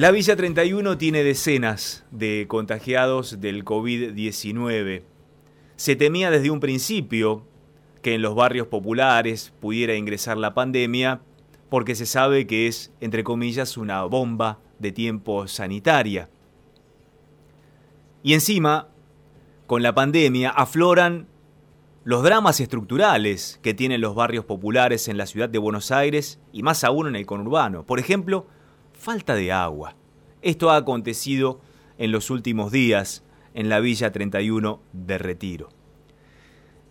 La 0.00 0.12
Villa 0.12 0.34
31 0.34 0.96
tiene 0.96 1.22
decenas 1.22 2.06
de 2.10 2.46
contagiados 2.48 3.38
del 3.42 3.66
COVID-19. 3.66 5.02
Se 5.76 5.94
temía 5.94 6.30
desde 6.30 6.48
un 6.48 6.58
principio 6.58 7.44
que 8.00 8.14
en 8.14 8.22
los 8.22 8.34
barrios 8.34 8.66
populares 8.66 9.52
pudiera 9.60 9.96
ingresar 9.96 10.38
la 10.38 10.54
pandemia 10.54 11.20
porque 11.68 11.94
se 11.94 12.06
sabe 12.06 12.46
que 12.46 12.66
es, 12.66 12.94
entre 13.02 13.24
comillas, 13.24 13.76
una 13.76 14.02
bomba 14.04 14.58
de 14.78 14.90
tiempo 14.90 15.46
sanitaria. 15.46 16.30
Y 18.22 18.32
encima, 18.32 18.88
con 19.66 19.82
la 19.82 19.94
pandemia, 19.94 20.48
afloran 20.48 21.28
los 22.04 22.22
dramas 22.22 22.58
estructurales 22.60 23.60
que 23.62 23.74
tienen 23.74 24.00
los 24.00 24.14
barrios 24.14 24.46
populares 24.46 25.08
en 25.08 25.18
la 25.18 25.26
ciudad 25.26 25.50
de 25.50 25.58
Buenos 25.58 25.90
Aires 25.90 26.40
y 26.54 26.62
más 26.62 26.84
aún 26.84 27.06
en 27.06 27.16
el 27.16 27.26
conurbano. 27.26 27.84
Por 27.84 27.98
ejemplo, 27.98 28.46
falta 29.00 29.34
de 29.34 29.50
agua. 29.50 29.96
Esto 30.42 30.70
ha 30.70 30.76
acontecido 30.76 31.60
en 31.98 32.12
los 32.12 32.30
últimos 32.30 32.70
días 32.70 33.24
en 33.54 33.68
la 33.68 33.80
Villa 33.80 34.12
31 34.12 34.80
de 34.92 35.18
Retiro. 35.18 35.70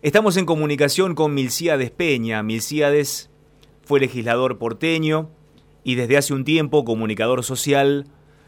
Estamos 0.02 0.36
en 0.38 0.46
comunicación 0.46 1.14
con 1.14 1.34
Milciades 1.34 1.92
Peña. 1.92 2.42
Milciades 2.42 3.30
fue 3.84 4.00
legislador 4.00 4.58
porteño 4.58 5.30
y 5.84 5.96
desde 5.96 6.18
hace 6.18 6.34
un 6.34 6.46
tiempo 6.46 6.84
comunicador 6.84 7.44
social 7.44 8.08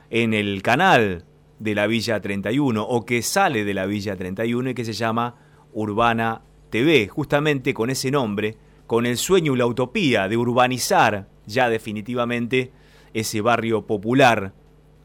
en 0.09 0.33
el 0.33 0.61
canal 0.63 1.25
de 1.59 1.75
la 1.75 1.85
Villa 1.85 2.19
31 2.19 2.81
o 2.81 3.05
que 3.05 3.21
sale 3.21 3.63
de 3.63 3.73
la 3.75 3.85
Villa 3.85 4.15
31 4.15 4.71
y 4.71 4.73
que 4.73 4.85
se 4.85 4.93
llama 4.93 5.35
Urbana 5.71 6.41
TV, 6.71 7.07
justamente 7.07 7.75
con 7.75 7.91
ese 7.91 8.09
nombre, 8.09 8.57
con 8.87 9.05
el 9.05 9.17
sueño 9.17 9.53
y 9.53 9.57
la 9.57 9.67
utopía 9.67 10.27
de 10.27 10.37
urbanizar 10.37 11.29
ya 11.45 11.69
definitivamente 11.69 12.71
ese 13.13 13.41
barrio 13.41 13.85
popular, 13.87 14.53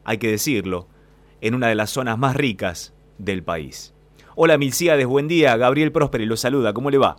hay 0.05 0.19
que 0.19 0.31
decirlo, 0.31 0.87
en 1.41 1.55
una 1.55 1.69
de 1.69 1.75
las 1.75 1.91
zonas 1.91 2.19
más 2.19 2.37
ricas 2.37 2.95
del 3.19 3.43
país. 3.43 3.95
Hola 4.35 4.59
Milciades, 4.59 5.07
buen 5.07 5.29
día, 5.29 5.57
Gabriel 5.57 5.93
Prósperi 5.93 6.27
lo 6.27 6.37
saluda, 6.37 6.73
¿cómo 6.73 6.91
le 6.91 6.99
va? 6.99 7.17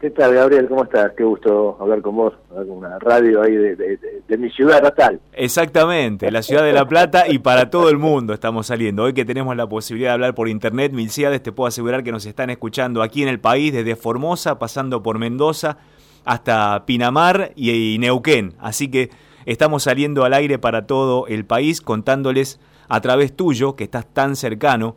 ¿Qué 0.00 0.10
tal, 0.10 0.34
Gabriel? 0.34 0.68
¿Cómo 0.68 0.84
estás? 0.84 1.12
Qué 1.16 1.24
gusto 1.24 1.78
hablar 1.80 2.02
con 2.02 2.16
vos, 2.16 2.34
hablar 2.50 2.66
con 2.66 2.76
una 2.76 2.98
radio 2.98 3.40
ahí 3.40 3.56
de, 3.56 4.36
mi 4.36 4.50
ciudad 4.50 4.82
natal. 4.82 5.18
Exactamente, 5.32 6.30
la 6.30 6.42
ciudad 6.42 6.64
de 6.64 6.74
La 6.74 6.86
Plata 6.86 7.26
y 7.26 7.38
para 7.38 7.70
todo 7.70 7.88
el 7.88 7.96
mundo 7.96 8.34
estamos 8.34 8.66
saliendo. 8.66 9.04
Hoy 9.04 9.14
que 9.14 9.24
tenemos 9.24 9.56
la 9.56 9.66
posibilidad 9.66 10.10
de 10.10 10.14
hablar 10.14 10.34
por 10.34 10.50
internet, 10.50 10.92
Milciades, 10.92 11.42
te 11.42 11.50
puedo 11.50 11.68
asegurar 11.68 12.04
que 12.04 12.12
nos 12.12 12.26
están 12.26 12.50
escuchando 12.50 13.02
aquí 13.02 13.22
en 13.22 13.28
el 13.28 13.40
país, 13.40 13.72
desde 13.72 13.96
Formosa, 13.96 14.58
pasando 14.58 15.02
por 15.02 15.18
Mendoza, 15.18 15.78
hasta 16.26 16.84
Pinamar 16.84 17.52
y 17.56 17.96
Neuquén. 17.98 18.52
Así 18.58 18.90
que 18.90 19.08
estamos 19.46 19.84
saliendo 19.84 20.24
al 20.24 20.34
aire 20.34 20.58
para 20.58 20.86
todo 20.86 21.26
el 21.28 21.46
país, 21.46 21.80
contándoles 21.80 22.60
a 22.88 23.00
través 23.00 23.34
tuyo, 23.34 23.76
que 23.76 23.84
estás 23.84 24.06
tan 24.06 24.36
cercano, 24.36 24.96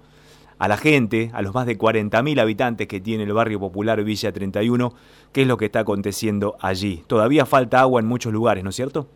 a 0.58 0.68
la 0.68 0.76
gente, 0.76 1.32
a 1.34 1.42
los 1.42 1.54
más 1.54 1.66
de 1.66 1.78
40.000 1.78 2.42
habitantes 2.42 2.88
que 2.88 3.00
tiene 3.00 3.24
el 3.24 3.32
barrio 3.32 3.60
popular 3.60 4.04
Villa 4.04 4.32
31, 4.32 4.94
qué 5.32 5.44
es 5.44 5.48
lo 5.48 5.56
que 5.56 5.66
está 5.66 5.80
aconteciendo 5.80 6.58
allí. 6.60 7.04
Todavía 7.08 7.46
falta 7.46 7.80
agua 7.80 8.02
en 8.02 8.08
muchos 8.08 8.34
lugares, 8.34 8.64
¿no 8.64 8.72
es 8.72 8.76
cierto? 8.76 9.08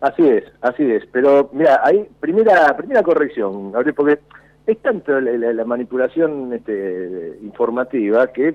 Así 0.00 0.22
es, 0.22 0.44
así 0.60 0.84
es. 0.84 1.04
Pero 1.10 1.50
mira, 1.52 1.80
hay 1.82 2.06
primera 2.20 2.76
primera 2.76 3.02
corrección, 3.02 3.72
porque 3.96 4.20
es 4.66 4.78
tanto 4.78 5.20
la, 5.20 5.64
manipulación 5.64 6.52
este, 6.52 7.38
informativa 7.42 8.28
que 8.28 8.54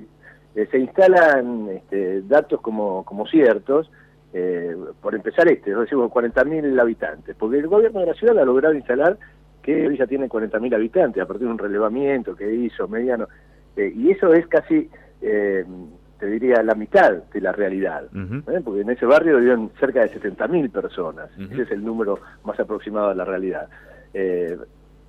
eh, 0.55 0.67
se 0.71 0.79
instalan 0.79 1.67
este, 1.69 2.21
datos 2.21 2.61
como, 2.61 3.03
como 3.03 3.27
ciertos. 3.27 3.91
Eh, 4.35 4.75
por 4.99 5.13
empezar 5.13 5.47
este, 5.47 5.75
decimos 5.75 6.11
40.000 6.11 6.79
habitantes, 6.81 7.35
porque 7.37 7.59
el 7.59 7.67
gobierno 7.67 7.99
de 7.99 8.07
la 8.07 8.13
ciudad 8.15 8.39
ha 8.39 8.45
logrado 8.45 8.73
instalar 8.73 9.15
que 9.61 9.87
Villa 9.87 10.07
tiene 10.07 10.27
40.000 10.27 10.73
habitantes 10.73 11.21
a 11.21 11.27
partir 11.27 11.45
de 11.45 11.53
un 11.53 11.59
relevamiento 11.59 12.35
que 12.35 12.51
hizo 12.51 12.87
mediano, 12.87 13.27
eh, 13.77 13.93
y 13.95 14.09
eso 14.09 14.33
es 14.33 14.47
casi, 14.47 14.89
eh, 15.21 15.63
te 16.19 16.25
diría, 16.25 16.63
la 16.63 16.73
mitad 16.73 17.11
de 17.31 17.41
la 17.41 17.51
realidad, 17.51 18.05
¿eh? 18.05 18.61
porque 18.63 18.81
en 18.81 18.89
ese 18.89 19.05
barrio 19.05 19.37
viven 19.37 19.69
cerca 19.79 20.01
de 20.01 20.11
70.000 20.11 20.71
personas, 20.71 21.29
ese 21.51 21.61
es 21.61 21.71
el 21.71 21.85
número 21.85 22.19
más 22.43 22.59
aproximado 22.59 23.09
de 23.09 23.15
la 23.15 23.25
realidad. 23.25 23.69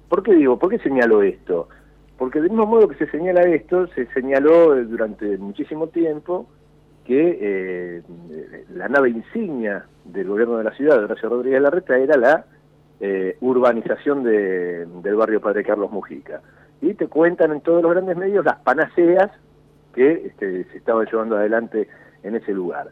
¿Por 0.09 0.23
qué 0.23 0.35
digo, 0.35 0.59
por 0.59 0.69
qué 0.69 0.79
señalo 0.81 1.23
esto? 1.23 1.69
Porque 2.19 2.41
del 2.41 2.51
mismo 2.51 2.67
modo 2.67 2.89
que 2.89 2.97
se 2.97 3.11
señala 3.11 3.41
esto, 3.43 3.87
se 3.89 4.07
señaló 4.13 4.77
durante 4.85 5.39
muchísimo 5.39 5.89
tiempo 5.89 6.47
que 7.05 8.03
la 8.71 8.89
nave 8.89 9.11
insignia 9.11 9.87
del 10.05 10.29
gobierno 10.29 10.59
de 10.59 10.65
la 10.65 10.73
ciudad, 10.73 10.99
de 10.99 11.05
Horacio 11.05 11.29
Rodríguez 11.29 11.61
Larreta, 11.61 11.99
era 11.99 12.17
la 12.17 12.47
eh, 13.01 13.37
urbanización 13.41 14.23
de, 14.23 14.87
del 14.87 15.15
barrio 15.17 15.41
Padre 15.41 15.65
Carlos 15.65 15.91
Mujica. 15.91 16.41
Y 16.81 16.95
te 16.95 17.09
cuentan 17.09 17.53
en 17.53 17.61
todos 17.61 17.83
los 17.83 17.93
grandes 17.93 18.17
medios 18.17 18.45
las 18.45 18.57
panaceas 18.61 19.31
que 19.95 20.27
este, 20.27 20.65
se 20.65 20.79
estaban 20.79 21.07
llevando 21.07 21.37
adelante 21.37 21.89
en 22.23 22.37
ese 22.37 22.53
lugar. 22.53 22.89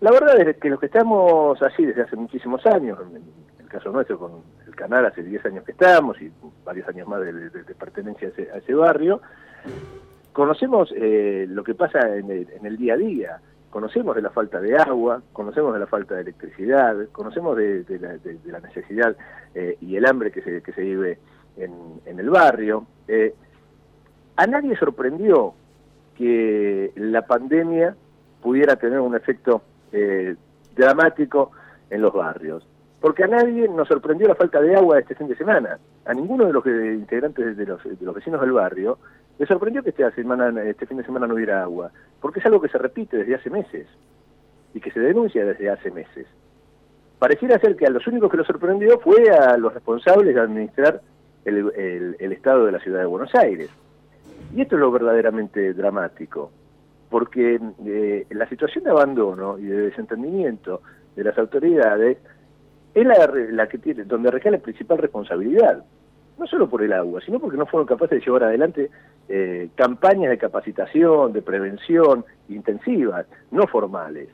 La 0.00 0.12
verdad 0.12 0.40
es 0.40 0.56
que 0.58 0.70
los 0.70 0.78
que 0.78 0.86
estamos 0.86 1.60
allí 1.62 1.86
desde 1.86 2.02
hace 2.02 2.16
muchísimos 2.16 2.64
años, 2.66 2.98
en 3.10 3.22
el 3.60 3.68
caso 3.68 3.90
nuestro 3.90 4.18
con 4.18 4.42
el 4.66 4.76
canal 4.76 5.06
hace 5.06 5.22
10 5.22 5.46
años 5.46 5.64
que 5.64 5.72
estamos 5.72 6.20
y 6.22 6.30
varios 6.64 6.88
años 6.88 7.08
más 7.08 7.20
de, 7.20 7.74
pertenencia 7.78 8.28
a 8.28 8.58
ese, 8.58 8.74
barrio, 8.74 9.20
conocemos 10.32 10.92
eh, 10.96 11.46
lo 11.48 11.64
que 11.64 11.74
pasa 11.74 12.16
en 12.16 12.30
el 12.62 12.76
día 12.76 12.94
a 12.94 12.96
día 12.96 13.40
conocemos 13.70 14.16
de 14.16 14.22
la 14.22 14.30
falta 14.30 14.60
de 14.60 14.76
agua, 14.76 15.22
conocemos 15.32 15.74
de 15.74 15.80
la 15.80 15.86
falta 15.86 16.14
de 16.14 16.22
electricidad, 16.22 16.96
conocemos 17.12 17.56
de, 17.56 17.84
la, 18.46 18.60
necesidad 18.60 19.16
eh, 19.54 19.76
y 19.80 19.96
el 19.96 20.06
hambre 20.06 20.30
que 20.30 20.42
se, 20.42 20.62
que 20.62 20.72
se 20.72 20.80
vive 20.80 21.18
en, 21.56 22.18
el 22.18 22.30
barrio. 22.30 22.86
Eh, 23.06 23.34
a 24.36 24.46
nadie 24.46 24.76
sorprendió 24.76 25.54
que 26.16 26.92
la 26.96 27.22
pandemia 27.22 27.94
pudiera 28.42 28.76
tener 28.76 29.00
un 29.00 29.14
efecto 29.14 29.62
eh, 29.92 30.34
dramático 30.74 31.52
en 31.90 32.02
los 32.02 32.12
barrios. 32.12 32.66
Porque 33.00 33.24
a 33.24 33.28
nadie 33.28 33.68
nos 33.68 33.86
sorprendió 33.86 34.26
la 34.26 34.34
falta 34.34 34.60
de 34.60 34.74
agua 34.74 34.98
este 34.98 35.14
fin 35.14 35.28
de 35.28 35.36
semana. 35.36 35.78
A 36.04 36.14
ninguno 36.14 36.46
de 36.46 36.52
los 36.52 36.66
integrantes 36.66 37.56
de 37.56 37.66
los, 37.66 37.82
de 37.84 38.04
los 38.04 38.14
vecinos 38.14 38.40
del 38.40 38.52
barrio 38.52 38.98
me 39.38 39.46
sorprendió 39.46 39.82
que 39.82 39.90
este, 39.90 40.10
semana, 40.12 40.62
este 40.64 40.86
fin 40.86 40.96
de 40.96 41.04
semana 41.04 41.26
no 41.26 41.34
hubiera 41.34 41.62
agua, 41.62 41.92
porque 42.20 42.40
es 42.40 42.46
algo 42.46 42.60
que 42.60 42.68
se 42.68 42.78
repite 42.78 43.18
desde 43.18 43.36
hace 43.36 43.50
meses 43.50 43.86
y 44.74 44.80
que 44.80 44.90
se 44.90 45.00
denuncia 45.00 45.44
desde 45.44 45.70
hace 45.70 45.90
meses. 45.90 46.26
Pareciera 47.18 47.58
ser 47.58 47.76
que 47.76 47.86
a 47.86 47.90
los 47.90 48.06
únicos 48.06 48.30
que 48.30 48.36
lo 48.36 48.44
sorprendió 48.44 48.98
fue 49.00 49.30
a 49.30 49.56
los 49.56 49.72
responsables 49.74 50.34
de 50.34 50.40
administrar 50.40 51.00
el, 51.44 52.16
Estado 52.32 52.66
de 52.66 52.72
la 52.72 52.80
Ciudad 52.80 53.00
de 53.00 53.06
Buenos 53.06 53.34
Aires. 53.34 53.70
Y 54.54 54.60
esto 54.60 54.76
es 54.76 54.80
lo 54.80 54.90
verdaderamente 54.90 55.72
dramático, 55.72 56.50
porque 57.10 57.60
eh, 57.86 58.26
la 58.30 58.48
situación 58.48 58.84
de 58.84 58.90
abandono 58.90 59.58
y 59.58 59.64
de 59.64 59.82
desentendimiento 59.82 60.82
de 61.16 61.24
las 61.24 61.38
autoridades 61.38 62.18
es 62.94 63.06
la, 63.06 63.30
la 63.50 63.68
que 63.68 63.78
tiene, 63.78 64.04
donde 64.04 64.30
recae 64.30 64.52
la 64.52 64.58
principal 64.58 64.98
responsabilidad 64.98 65.84
no 66.38 66.46
solo 66.46 66.68
por 66.68 66.82
el 66.82 66.92
agua, 66.92 67.20
sino 67.24 67.40
porque 67.40 67.56
no 67.56 67.66
fueron 67.66 67.86
capaces 67.86 68.20
de 68.20 68.24
llevar 68.24 68.44
adelante 68.44 68.90
eh, 69.28 69.70
campañas 69.74 70.30
de 70.30 70.38
capacitación, 70.38 71.32
de 71.32 71.42
prevención 71.42 72.24
intensivas, 72.48 73.26
no 73.50 73.66
formales. 73.66 74.28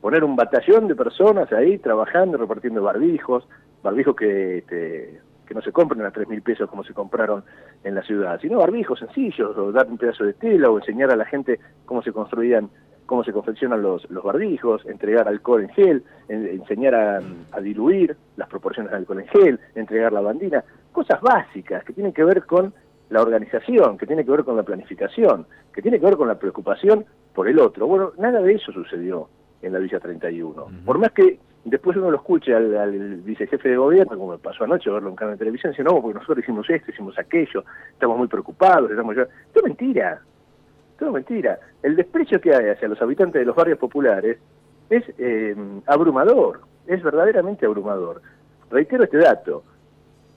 Poner 0.00 0.24
un 0.24 0.36
batallón 0.36 0.88
de 0.88 0.94
personas 0.94 1.52
ahí 1.52 1.78
trabajando, 1.78 2.38
repartiendo 2.38 2.82
barbijos, 2.82 3.46
barbijos 3.82 4.16
que, 4.16 4.58
este, 4.58 5.20
que 5.46 5.54
no 5.54 5.62
se 5.62 5.72
compren 5.72 6.04
a 6.04 6.10
tres 6.10 6.28
mil 6.28 6.42
pesos 6.42 6.68
como 6.68 6.84
se 6.84 6.94
compraron 6.94 7.44
en 7.84 7.94
la 7.94 8.02
ciudad, 8.02 8.40
sino 8.40 8.58
barbijos 8.58 8.98
sencillos, 8.98 9.56
o 9.56 9.72
dar 9.72 9.86
un 9.86 9.98
pedazo 9.98 10.24
de 10.24 10.32
tela, 10.32 10.70
o 10.70 10.78
enseñar 10.78 11.10
a 11.10 11.16
la 11.16 11.24
gente 11.24 11.60
cómo 11.84 12.02
se 12.02 12.12
construían 12.12 12.70
cómo 13.06 13.22
se 13.22 13.32
confeccionan 13.32 13.82
los, 13.82 14.08
los 14.10 14.24
barbijos, 14.24 14.84
entregar 14.86 15.28
alcohol 15.28 15.62
en 15.62 15.68
gel, 15.70 16.02
enseñar 16.28 16.94
a, 16.94 17.20
a, 17.52 17.60
diluir 17.60 18.16
las 18.36 18.48
proporciones 18.48 18.90
de 18.90 18.98
alcohol 18.98 19.20
en 19.20 19.28
gel, 19.28 19.60
entregar 19.76 20.12
la 20.12 20.20
bandina, 20.20 20.64
cosas 20.96 21.20
básicas 21.20 21.84
que 21.84 21.92
tienen 21.92 22.14
que 22.14 22.24
ver 22.24 22.46
con 22.46 22.72
la 23.10 23.20
organización, 23.20 23.98
que 23.98 24.06
tiene 24.06 24.24
que 24.24 24.30
ver 24.30 24.44
con 24.44 24.56
la 24.56 24.62
planificación, 24.62 25.46
que 25.70 25.82
tiene 25.82 26.00
que 26.00 26.06
ver 26.06 26.16
con 26.16 26.26
la 26.26 26.38
preocupación 26.38 27.04
por 27.34 27.48
el 27.48 27.58
otro. 27.58 27.86
Bueno, 27.86 28.12
nada 28.16 28.40
de 28.40 28.54
eso 28.54 28.72
sucedió 28.72 29.28
en 29.60 29.74
la 29.74 29.78
Villa 29.78 30.00
31. 30.00 30.68
Por 30.86 30.98
más 30.98 31.12
que 31.12 31.38
después 31.66 31.98
uno 31.98 32.10
lo 32.10 32.16
escuche 32.16 32.54
al, 32.54 33.20
vicejefe 33.22 33.68
de 33.68 33.76
gobierno, 33.76 34.16
como 34.16 34.32
me 34.32 34.38
pasó 34.38 34.64
anoche 34.64 34.88
verlo 34.88 35.10
en 35.10 35.16
canal 35.16 35.34
de 35.34 35.40
televisión, 35.40 35.72
dice, 35.72 35.84
no, 35.84 36.00
porque 36.00 36.14
nosotros 36.14 36.38
hicimos 36.38 36.68
esto, 36.70 36.90
hicimos 36.90 37.18
aquello, 37.18 37.62
estamos 37.92 38.16
muy 38.16 38.28
preocupados, 38.28 38.90
estamos 38.90 39.14
ya... 39.16 39.26
Es 39.54 39.62
mentira, 39.62 40.22
todo 40.98 41.12
mentira. 41.12 41.58
El 41.82 41.94
desprecio 41.94 42.40
que 42.40 42.54
hay 42.54 42.70
hacia 42.70 42.88
los 42.88 43.02
habitantes 43.02 43.38
de 43.38 43.44
los 43.44 43.54
barrios 43.54 43.78
populares 43.78 44.38
es 44.88 45.04
eh, 45.18 45.54
abrumador, 45.84 46.60
es 46.86 47.02
verdaderamente 47.02 47.66
abrumador. 47.66 48.22
Reitero 48.70 49.04
este 49.04 49.18
dato, 49.18 49.62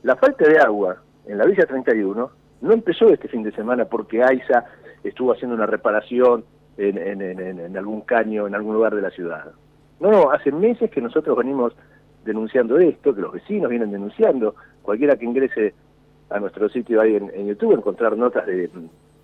la 0.03 0.15
falta 0.15 0.47
de 0.47 0.59
agua 0.59 1.01
en 1.25 1.37
la 1.37 1.45
Villa 1.45 1.65
31 1.65 2.29
no 2.61 2.71
empezó 2.71 3.09
este 3.09 3.27
fin 3.27 3.43
de 3.43 3.51
semana 3.51 3.85
porque 3.85 4.23
AISA 4.23 4.65
estuvo 5.03 5.33
haciendo 5.33 5.55
una 5.55 5.65
reparación 5.65 6.43
en, 6.77 7.77
algún 7.77 8.01
caño, 8.01 8.47
en 8.47 8.55
algún 8.55 8.75
lugar 8.75 8.95
de 8.95 9.01
la 9.01 9.09
ciudad. 9.09 9.51
No, 9.99 10.11
no, 10.11 10.31
hace 10.31 10.51
meses 10.51 10.89
que 10.89 11.01
nosotros 11.01 11.37
venimos 11.37 11.73
denunciando 12.23 12.77
esto, 12.77 13.13
que 13.13 13.21
los 13.21 13.33
vecinos 13.33 13.69
vienen 13.69 13.91
denunciando. 13.91 14.55
Cualquiera 14.81 15.17
que 15.17 15.25
ingrese 15.25 15.73
a 16.29 16.39
nuestro 16.39 16.69
sitio 16.69 17.01
ahí 17.01 17.15
en, 17.15 17.47
YouTube 17.47 17.73
encontrar 17.73 18.15
notas 18.15 18.45
de 18.45 18.69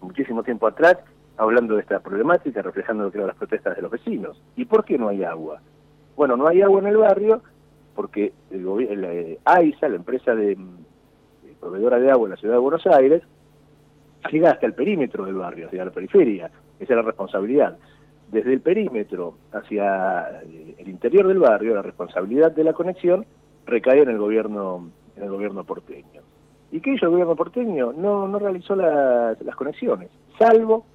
muchísimo 0.02 0.44
tiempo 0.44 0.68
atrás 0.68 0.98
hablando 1.38 1.76
de 1.76 1.82
esta 1.82 2.00
problemática, 2.00 2.62
reflejando 2.62 3.06
lo 3.06 3.12
que 3.12 3.18
eran 3.18 3.28
las 3.28 3.38
protestas 3.38 3.76
de 3.76 3.82
los 3.82 3.92
vecinos. 3.92 4.42
¿Y 4.56 4.66
por 4.66 4.84
qué 4.84 4.98
no 4.98 5.10
hay 5.10 5.24
agua? 5.24 5.62
Bueno, 6.16 6.36
no 6.38 6.48
hay 6.48 6.62
agua 6.62 6.80
en 6.80 6.88
el 6.88 6.98
barrio 6.98 7.42
porque 7.96 8.34
el, 8.52 9.02
la 9.02 9.14
eh, 9.14 9.40
AISA, 9.46 9.90
la 9.90 9.96
empresa 9.96 10.36
de, 10.36 10.58
proveedora 11.60 12.00
de 12.00 12.12
agua 12.12 12.28
en 12.28 12.32
la 12.32 12.38
ciudad 12.38 12.56
de 12.56 12.60
Buenos 12.60 12.86
Aires, 12.86 13.24
llega 14.32 14.52
hasta 14.52 14.66
el 14.66 14.74
perímetro 14.74 15.26
del 15.26 15.36
barrio, 15.36 15.68
hacia 15.68 15.86
la 15.86 15.92
periferia. 15.92 16.52
Esa 16.80 16.94
es 16.94 16.98
la 16.98 17.02
responsabilidad. 17.02 17.78
Desde 18.32 18.54
el 18.54 18.60
perímetro 18.60 19.36
hacia 19.54 20.42
eh, 20.44 20.76
el 20.78 20.90
interior 20.90 21.28
del 21.28 21.40
barrio, 21.40 21.76
la 21.76 21.82
responsabilidad 21.82 22.52
de 22.52 22.64
la 22.64 22.74
conexión 22.74 23.26
recae 23.66 24.02
en 24.02 24.10
el 24.10 24.18
gobierno, 24.18 24.90
en 25.16 25.24
el 25.24 25.30
gobierno 25.30 25.64
porteño. 25.64 26.22
¿Y 26.72 26.82
qué 26.82 26.94
hizo 26.94 27.06
el 27.06 27.12
gobierno 27.12 27.36
porteño? 27.36 27.94
No, 27.94 28.28
no 28.28 28.40
realizó 28.40 28.76
las, 28.76 29.38
conexiones, 29.56 30.10
salvo 30.38 30.86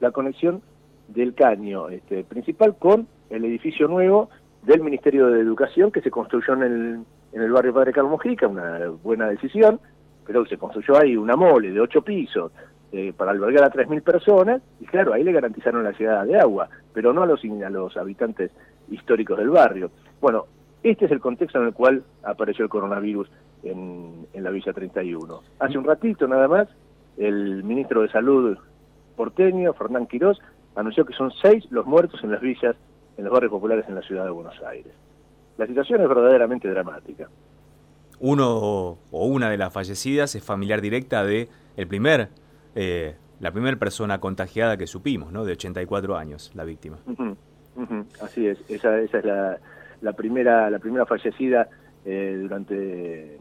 la 0.00 0.10
conexión 0.10 0.62
del 1.08 1.34
caño 1.34 1.88
este, 1.90 2.24
principal 2.24 2.76
con 2.78 3.08
el 3.28 3.44
edificio 3.44 3.88
nuevo 3.88 4.30
del 4.62 4.80
Ministerio 4.82 5.28
de 5.28 5.40
Educación 5.40 5.90
que 5.90 6.00
se 6.00 6.10
construyó 6.10 6.54
en 6.54 6.62
el, 6.62 7.00
en 7.32 7.42
el 7.42 7.52
barrio 7.52 7.74
Padre 7.74 7.92
Carlos 7.92 8.12
Mojica, 8.12 8.46
una 8.48 8.88
buena 9.02 9.28
decisión, 9.28 9.80
pero 10.26 10.44
se 10.46 10.58
construyó 10.58 10.98
ahí 10.98 11.16
una 11.16 11.36
mole 11.36 11.70
de 11.70 11.80
ocho 11.80 12.02
pisos 12.02 12.52
eh, 12.92 13.12
para 13.16 13.32
albergar 13.32 13.64
a 13.64 13.70
3.000 13.70 14.02
personas, 14.02 14.62
y 14.80 14.86
claro, 14.86 15.12
ahí 15.12 15.22
le 15.22 15.32
garantizaron 15.32 15.84
la 15.84 15.92
ciudad 15.92 16.24
de 16.24 16.38
agua, 16.38 16.68
pero 16.92 17.12
no 17.12 17.22
a 17.22 17.26
los, 17.26 17.42
a 17.44 17.70
los 17.70 17.96
habitantes 17.96 18.50
históricos 18.90 19.38
del 19.38 19.50
barrio. 19.50 19.90
Bueno, 20.20 20.46
este 20.82 21.06
es 21.06 21.10
el 21.10 21.20
contexto 21.20 21.58
en 21.60 21.66
el 21.66 21.74
cual 21.74 22.02
apareció 22.22 22.64
el 22.64 22.70
coronavirus 22.70 23.28
en, 23.62 24.26
la 24.34 24.50
Villa 24.50 24.72
31. 24.72 25.42
Hace 25.58 25.78
un 25.78 25.84
ratito 25.84 26.26
nada 26.28 26.48
más, 26.48 26.68
el 27.16 27.64
ministro 27.64 28.02
de 28.02 28.08
Salud 28.08 28.56
porteño, 29.16 29.72
Fernán 29.72 30.06
Quirós, 30.06 30.38
anunció 30.76 31.04
que 31.04 31.12
son 31.12 31.32
seis 31.42 31.66
los 31.70 31.86
muertos 31.86 32.22
en 32.22 32.30
las 32.30 32.40
villas, 32.40 32.76
en 33.18 33.24
los 33.24 33.32
barrios 33.32 33.50
populares 33.50 33.84
en 33.88 33.96
la 33.96 34.02
ciudad 34.02 34.24
de 34.24 34.30
Buenos 34.30 34.54
Aires. 34.62 34.92
La 35.58 35.66
situación 35.66 36.00
es 36.00 36.08
verdaderamente 36.08 36.68
dramática. 36.70 37.28
Uno 38.20 38.96
o 39.10 39.26
una 39.26 39.50
de 39.50 39.58
las 39.58 39.72
fallecidas 39.72 40.34
es 40.34 40.42
familiar 40.42 40.80
directa 40.80 41.24
de 41.24 41.48
el 41.76 41.86
primer, 41.86 42.28
eh, 42.74 43.16
la 43.40 43.50
primera 43.50 43.76
persona 43.76 44.20
contagiada 44.20 44.76
que 44.76 44.86
supimos, 44.86 45.32
¿no? 45.32 45.44
De 45.44 45.52
84 45.52 46.16
años, 46.16 46.52
la 46.54 46.64
víctima. 46.64 46.98
Así 48.22 48.46
es, 48.46 48.58
esa, 48.68 48.98
esa 48.98 49.18
es 49.18 49.24
la, 49.24 49.58
la 50.00 50.12
primera, 50.12 50.70
la 50.70 50.78
primera 50.78 51.06
fallecida 51.06 51.68
eh, 52.04 52.38
durante 52.40 53.38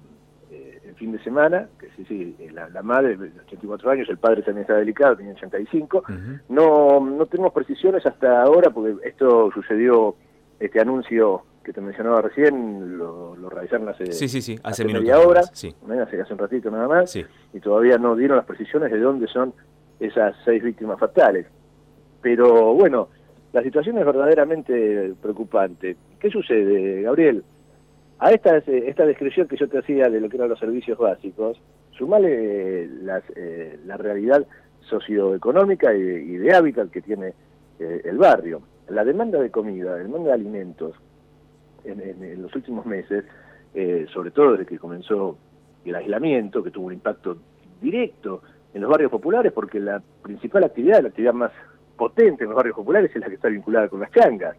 eh, 0.52 0.80
el 0.86 0.96
fin 0.96 1.12
de 1.12 1.24
semana, 1.24 1.68
que 1.80 1.90
sí, 1.96 2.06
sí, 2.08 2.36
eh, 2.40 2.52
la, 2.52 2.82
madre 2.82 3.18
de 3.18 3.32
84 3.48 3.92
años, 3.92 4.10
el 4.10 4.18
padre 4.18 4.42
también 4.42 4.62
está 4.62 4.76
delicado, 4.76 5.16
tiene 5.18 5.34
85. 5.34 6.04
no, 6.50 7.00
no 7.00 7.26
tenemos 7.26 7.54
precisiones 7.54 8.06
hasta 8.06 8.42
ahora, 8.42 8.70
porque 8.70 8.96
esto 9.08 9.52
sucedió, 9.54 10.16
este 10.60 10.80
anuncio 10.80 11.44
que 11.64 11.74
te 11.74 11.82
mencionaba 11.82 12.22
recién, 12.22 12.98
lo, 12.98 13.36
realizaron 13.50 13.90
hace, 13.90 14.12
sí, 14.14 14.30
sí, 14.30 14.42
sí, 14.42 14.58
hace, 14.64 14.86
media 14.86 15.20
hora, 15.20 15.44
sí. 15.44 15.76
hace, 16.02 16.22
hace 16.22 16.34
un 16.34 16.40
ratito 16.40 16.72
nada 16.72 16.88
más, 16.88 17.14
y 17.16 17.60
todavía 17.60 17.98
no 17.98 18.16
dieron 18.16 18.38
las 18.38 18.46
precisiones 18.46 18.92
de 18.92 19.00
dónde 19.00 19.28
son 19.28 19.54
esas 20.00 20.36
seis 20.46 20.64
víctimas 20.64 20.98
fatales. 21.00 21.46
Pero 22.22 22.74
bueno, 22.74 23.10
la 23.54 23.62
situación 23.64 23.98
es 23.98 24.06
verdaderamente 24.06 25.14
preocupante. 25.22 25.98
¿Qué 26.20 26.30
sucede, 26.30 27.02
Gabriel? 27.02 27.44
A 28.20 28.32
esta, 28.32 28.58
esta 28.58 29.06
descripción 29.06 29.48
que 29.48 29.58
yo 29.58 29.68
te 29.68 29.78
hacía 29.78 30.10
de 30.10 30.20
lo 30.20 30.28
que 30.28 30.38
eran 30.38 30.50
los 30.50 30.60
servicios 30.60 30.98
básicos, 30.98 31.62
sumale 31.92 32.84
eh, 32.84 32.90
eh, 33.36 33.80
la 33.86 33.98
realidad 33.98 34.46
socioeconómica 34.82 35.94
y, 35.94 36.38
de 36.38 36.56
hábitat 36.56 36.90
que 36.90 37.02
tiene 37.02 37.34
eh, 37.80 38.02
el 38.06 38.18
barrio. 38.18 38.62
La 38.90 39.04
demanda 39.04 39.40
de 39.40 39.52
comida, 39.52 39.92
la 39.92 39.98
demanda 39.98 40.30
de 40.30 40.34
alimentos 40.34 40.96
en, 41.84 42.42
los 42.42 42.54
últimos 42.56 42.86
meses, 42.86 43.24
sobre 44.12 44.32
todo 44.32 44.54
desde 44.54 44.66
que 44.66 44.80
comenzó 44.80 45.38
el 45.86 45.96
aislamiento, 45.96 46.64
que 46.64 46.72
tuvo 46.72 46.88
un 46.88 46.94
impacto 46.94 47.38
directo 47.82 48.42
en 48.74 48.82
los 48.82 48.90
barrios 48.90 49.12
populares, 49.12 49.52
porque 49.54 49.80
la 49.80 50.02
principal 50.22 50.64
actividad, 50.64 51.02
la 51.02 51.10
actividad 51.10 51.34
más 51.34 51.52
potente 51.96 52.44
en 52.44 52.50
los 52.50 52.58
barrios 52.58 52.76
populares 52.76 53.12
es 53.14 53.22
la 53.22 53.28
que 53.28 53.36
está 53.36 53.50
vinculada 53.50 53.88
con 53.88 54.00
las 54.00 54.12
changas, 54.12 54.56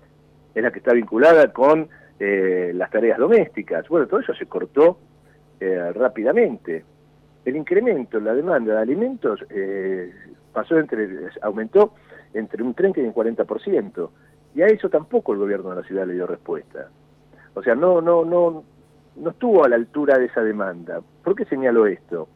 es 0.55 0.63
la 0.63 0.71
que 0.71 0.79
está 0.79 0.93
vinculada 0.93 1.53
con 1.53 1.89
eh, 2.21 2.73
las 2.75 2.91
tareas 2.91 3.19
domésticas. 3.19 3.89
Bueno, 3.89 4.07
todo 4.07 4.21
eso 4.21 4.35
se 4.35 4.47
cortó 4.47 4.99
eh, 5.61 5.93
rápidamente. 5.93 6.85
El 7.45 7.57
incremento 7.57 8.19
en 8.19 8.25
la 8.25 8.35
demanda 8.35 8.75
de 8.75 8.81
alimentos 8.81 9.45
eh, 9.51 10.13
pasó 10.53 10.79
entre, 10.79 11.09
aumentó 11.43 11.95
entre 12.35 12.63
un 12.63 12.75
30 12.75 13.01
y 13.01 13.05
un 13.05 13.15
40%, 13.15 14.11
y 14.55 14.63
a 14.63 14.67
eso 14.67 14.89
tampoco 14.91 15.33
el 15.33 15.39
gobierno 15.39 15.71
de 15.71 15.77
la 15.77 15.83
ciudad 15.83 16.07
le 16.07 16.15
dio 16.15 16.27
respuesta. 16.27 16.89
O 17.55 17.63
sea, 17.63 17.75
no, 17.75 18.01
no, 18.01 18.25
no, 18.25 18.65
no 19.17 19.31
estuvo 19.31 19.65
a 19.65 19.69
la 19.69 19.77
altura 19.77 20.19
de 20.19 20.27
esa 20.27 20.43
demanda. 20.43 21.01
¿Por 21.23 21.35
qué 21.37 21.45
señalo 21.45 21.87
esto? 21.87 22.29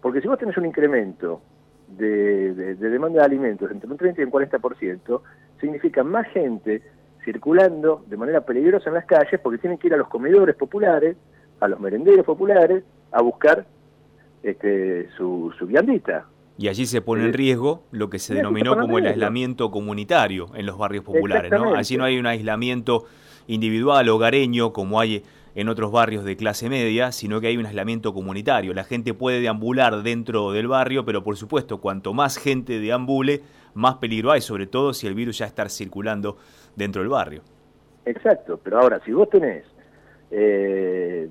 Porque 0.00 0.20
si 0.20 0.28
vos 0.28 0.38
tenés 0.38 0.56
un 0.56 0.66
incremento 0.66 1.40
de, 1.88 2.54
de 2.54 2.90
demanda 2.90 3.20
de 3.20 3.24
alimentos 3.24 3.70
entre 3.70 3.90
un 3.90 3.96
30 3.96 4.20
y 4.20 4.24
un 4.24 4.30
40%, 4.30 5.20
significa 5.60 6.04
más 6.04 6.26
gente 6.28 6.82
circulando 7.26 8.04
de 8.06 8.16
manera 8.16 8.40
peligrosa 8.40 8.88
en 8.88 8.94
las 8.94 9.04
calles 9.04 9.40
porque 9.42 9.58
tienen 9.58 9.78
que 9.78 9.88
ir 9.88 9.94
a 9.94 9.96
los 9.96 10.08
comedores 10.08 10.54
populares, 10.54 11.16
a 11.60 11.66
los 11.66 11.80
merenderos 11.80 12.24
populares, 12.24 12.84
a 13.10 13.20
buscar 13.20 13.66
este, 14.44 15.10
su, 15.16 15.52
su 15.58 15.66
viandita. 15.66 16.26
Y 16.56 16.68
allí 16.68 16.86
se 16.86 17.02
pone 17.02 17.24
en 17.24 17.30
eh, 17.30 17.32
riesgo 17.32 17.82
lo 17.90 18.08
que 18.08 18.20
se 18.20 18.34
denominó 18.34 18.78
como 18.78 18.98
el 18.98 19.06
aislamiento 19.06 19.70
comunitario 19.70 20.46
en 20.54 20.64
los 20.64 20.78
barrios 20.78 21.04
populares, 21.04 21.50
¿no? 21.50 21.74
Allí 21.74 21.96
no 21.98 22.04
hay 22.04 22.18
un 22.18 22.26
aislamiento 22.26 23.04
individual, 23.48 24.08
hogareño, 24.08 24.72
como 24.72 25.00
hay 25.00 25.22
en 25.56 25.68
otros 25.68 25.90
barrios 25.90 26.24
de 26.24 26.36
clase 26.36 26.68
media, 26.68 27.12
sino 27.12 27.40
que 27.40 27.48
hay 27.48 27.56
un 27.56 27.66
aislamiento 27.66 28.14
comunitario. 28.14 28.72
La 28.72 28.84
gente 28.84 29.14
puede 29.14 29.40
deambular 29.40 30.02
dentro 30.02 30.52
del 30.52 30.68
barrio, 30.68 31.04
pero 31.04 31.24
por 31.24 31.36
supuesto, 31.36 31.78
cuanto 31.78 32.14
más 32.14 32.38
gente 32.38 32.78
deambule, 32.78 33.42
más 33.74 33.96
peligro 33.96 34.32
hay, 34.32 34.40
sobre 34.40 34.66
todo 34.66 34.94
si 34.94 35.06
el 35.06 35.14
virus 35.14 35.38
ya 35.38 35.46
está 35.46 35.68
circulando 35.68 36.38
dentro 36.76 37.02
del 37.02 37.10
barrio. 37.10 37.42
Exacto, 38.04 38.60
pero 38.62 38.78
ahora, 38.78 39.00
si 39.04 39.12
vos 39.12 39.28
tenés 39.28 39.64
eh, 40.30 41.28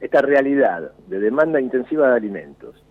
esta 0.00 0.22
realidad 0.22 0.92
de 1.08 1.20
demanda 1.20 1.60
intensiva 1.60 2.08
de 2.08 2.16
alimentos, 2.16 2.82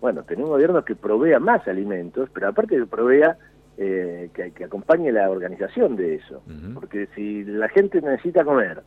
bueno, 0.00 0.22
tenés 0.22 0.44
un 0.44 0.50
gobierno 0.50 0.82
que 0.84 0.96
provea 0.96 1.38
más 1.38 1.68
alimentos, 1.68 2.30
pero 2.32 2.48
aparte 2.48 2.76
que 2.76 2.86
provea 2.86 3.36
eh, 3.76 4.30
que, 4.34 4.64
acompañe 4.64 5.12
la 5.12 5.30
organización 5.30 5.96
de 5.96 6.16
eso, 6.16 6.42
porque 6.74 7.08
si 7.14 7.44
la 7.44 7.68
gente 7.68 8.00
necesita 8.00 8.44
comer 8.44 8.82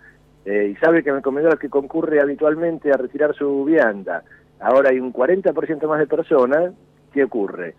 eh, 0.45 0.71
y 0.71 0.75
sabe 0.77 1.03
que 1.03 1.09
en 1.09 1.17
el 1.17 1.21
comedor 1.21 1.59
que 1.59 1.69
concurre 1.69 2.19
habitualmente 2.19 2.91
a 2.91 2.97
retirar 2.97 3.35
su 3.35 3.63
vianda, 3.63 4.23
ahora 4.59 4.89
hay 4.89 4.99
un 4.99 5.13
40% 5.13 5.87
más 5.87 5.99
de 5.99 6.07
personas, 6.07 6.73
¿qué 7.11 7.23
ocurre? 7.23 7.75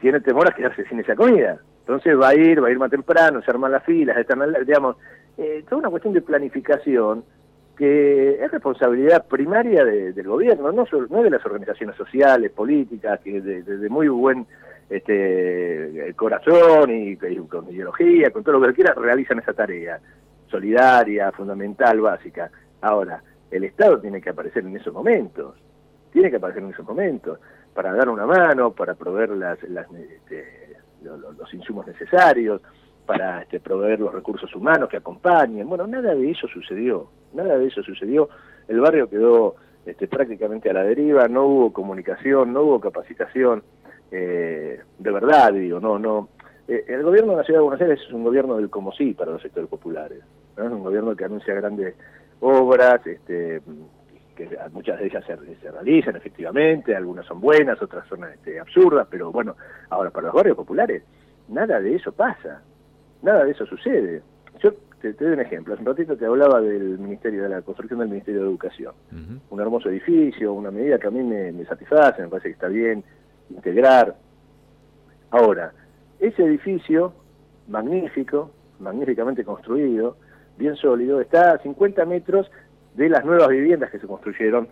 Tiene 0.00 0.20
temor 0.20 0.48
a 0.48 0.54
quedarse 0.54 0.84
sin 0.88 1.00
esa 1.00 1.16
comida. 1.16 1.58
Entonces 1.88 2.20
va 2.20 2.28
a 2.28 2.34
ir, 2.34 2.62
va 2.62 2.68
a 2.68 2.70
ir 2.70 2.78
más 2.78 2.90
temprano, 2.90 3.40
se 3.40 3.50
arman 3.50 3.72
las 3.72 3.82
filas, 3.82 4.18
están, 4.18 4.40
digamos, 4.66 4.96
eh, 5.38 5.64
toda 5.66 5.78
una 5.78 5.88
cuestión 5.88 6.12
de 6.12 6.20
planificación 6.20 7.24
que 7.78 8.44
es 8.44 8.50
responsabilidad 8.50 9.26
primaria 9.26 9.86
del 9.86 10.28
gobierno, 10.28 10.70
no, 10.70 10.84
no 11.08 11.22
de 11.22 11.30
las 11.30 11.46
organizaciones 11.46 11.96
sociales, 11.96 12.50
políticas, 12.50 13.20
que 13.20 13.40
de, 13.40 13.88
muy 13.88 14.06
buen 14.08 14.44
este, 14.90 16.12
corazón 16.14 16.90
y, 16.90 17.16
con 17.16 17.72
ideología, 17.72 18.30
con 18.32 18.44
todo 18.44 18.58
lo 18.58 18.66
que 18.66 18.74
quiera, 18.74 18.92
realizan 18.92 19.38
esa 19.38 19.54
tarea 19.54 19.98
solidaria, 20.50 21.32
fundamental, 21.32 22.02
básica. 22.02 22.50
Ahora, 22.82 23.22
el 23.50 23.64
Estado 23.64 23.98
tiene 23.98 24.20
que 24.20 24.28
aparecer 24.28 24.62
en 24.66 24.76
esos 24.76 24.92
momentos, 24.92 25.54
tiene 26.12 26.28
que 26.28 26.36
aparecer 26.36 26.62
en 26.64 26.70
esos 26.70 26.86
momentos, 26.86 27.38
para 27.72 27.94
dar 27.94 28.10
una 28.10 28.26
mano, 28.26 28.72
para 28.72 28.94
proveer 28.94 29.30
las, 29.30 29.62
las 29.62 29.86
este, 29.92 30.67
los, 31.02 31.54
insumos 31.54 31.86
necesarios, 31.86 32.60
para 33.06 33.42
este, 33.42 33.60
proveer 33.60 34.00
los 34.00 34.12
recursos 34.12 34.54
humanos 34.54 34.88
que 34.88 34.98
acompañen. 34.98 35.68
Bueno, 35.68 35.86
nada 35.86 36.14
de 36.14 36.30
eso 36.30 36.46
sucedió, 36.48 37.08
nada 37.32 37.56
de 37.56 37.66
eso 37.66 37.82
sucedió. 37.82 38.28
El 38.68 38.80
barrio 38.80 39.08
quedó 39.08 39.56
este, 39.86 40.06
prácticamente 40.06 40.68
a 40.68 40.74
la 40.74 40.82
deriva, 40.82 41.26
no 41.28 41.46
hubo 41.46 41.72
comunicación, 41.72 42.52
no 42.52 42.62
hubo 42.62 42.80
capacitación, 42.80 43.62
eh, 44.10 44.80
de 44.98 45.10
verdad 45.10 45.52
digo, 45.52 45.80
no, 45.80 45.98
no. 45.98 46.28
Eh, 46.66 46.84
el 46.88 47.02
gobierno 47.02 47.32
de 47.32 47.38
la 47.38 47.44
Ciudad 47.44 47.60
de 47.60 47.64
Buenos 47.64 47.80
Aires 47.80 48.00
es 48.06 48.12
un 48.12 48.24
gobierno 48.24 48.56
del 48.56 48.68
como 48.68 48.92
sí 48.92 49.14
para 49.14 49.32
los 49.32 49.40
sectores 49.40 49.70
populares, 49.70 50.22
es 50.56 50.62
un 50.62 50.82
gobierno 50.82 51.16
que 51.16 51.24
anuncia 51.24 51.54
grandes 51.54 51.94
obras, 52.40 53.06
este, 53.06 53.62
que 54.38 54.56
muchas 54.72 54.98
de 55.00 55.06
ellas 55.06 55.24
se, 55.26 55.70
realizan 55.70 56.14
efectivamente, 56.14 56.94
algunas 56.94 57.26
son 57.26 57.40
buenas, 57.40 57.80
otras 57.82 58.06
son 58.06 58.24
este, 58.24 58.60
absurdas, 58.60 59.08
pero 59.10 59.32
bueno, 59.32 59.56
ahora 59.90 60.10
para 60.10 60.28
los 60.28 60.34
barrios 60.34 60.56
populares 60.56 61.02
nada 61.48 61.80
de 61.80 61.96
eso 61.96 62.12
pasa, 62.12 62.62
nada 63.22 63.44
de 63.44 63.50
eso 63.50 63.66
sucede. 63.66 64.22
Yo 64.62 64.72
te, 65.00 65.12
doy 65.14 65.32
un 65.32 65.40
ejemplo. 65.40 65.74
Hace 65.74 65.82
un 65.82 65.88
ratito 65.88 66.16
te 66.16 66.26
hablaba 66.26 66.60
del 66.60 66.98
Ministerio 66.98 67.42
de 67.42 67.48
la 67.48 67.62
construcción 67.62 68.00
del 68.00 68.08
Ministerio 68.10 68.42
de 68.42 68.48
Educación. 68.48 68.94
Un 69.50 69.60
hermoso 69.60 69.88
edificio, 69.88 70.52
una 70.52 70.70
medida 70.70 70.98
que 70.98 71.06
a 71.08 71.10
mí 71.10 71.22
me, 71.22 71.50
me 71.52 71.64
satisface, 71.64 72.22
me 72.22 72.28
parece 72.28 72.48
que 72.48 72.54
está 72.54 72.68
bien 72.68 73.02
integrar. 73.50 74.14
Ahora, 75.30 75.72
ese 76.20 76.44
edificio, 76.44 77.12
magnífico, 77.66 78.50
magníficamente 78.78 79.44
construido, 79.44 80.16
bien 80.56 80.76
sólido, 80.76 81.20
está 81.20 81.52
a 81.52 81.58
50 81.58 82.04
metros 82.04 82.50
de 82.98 83.08
las 83.08 83.24
nuevas 83.24 83.48
viviendas 83.48 83.92
que 83.92 84.00
se 84.00 84.08
construyeron 84.08 84.66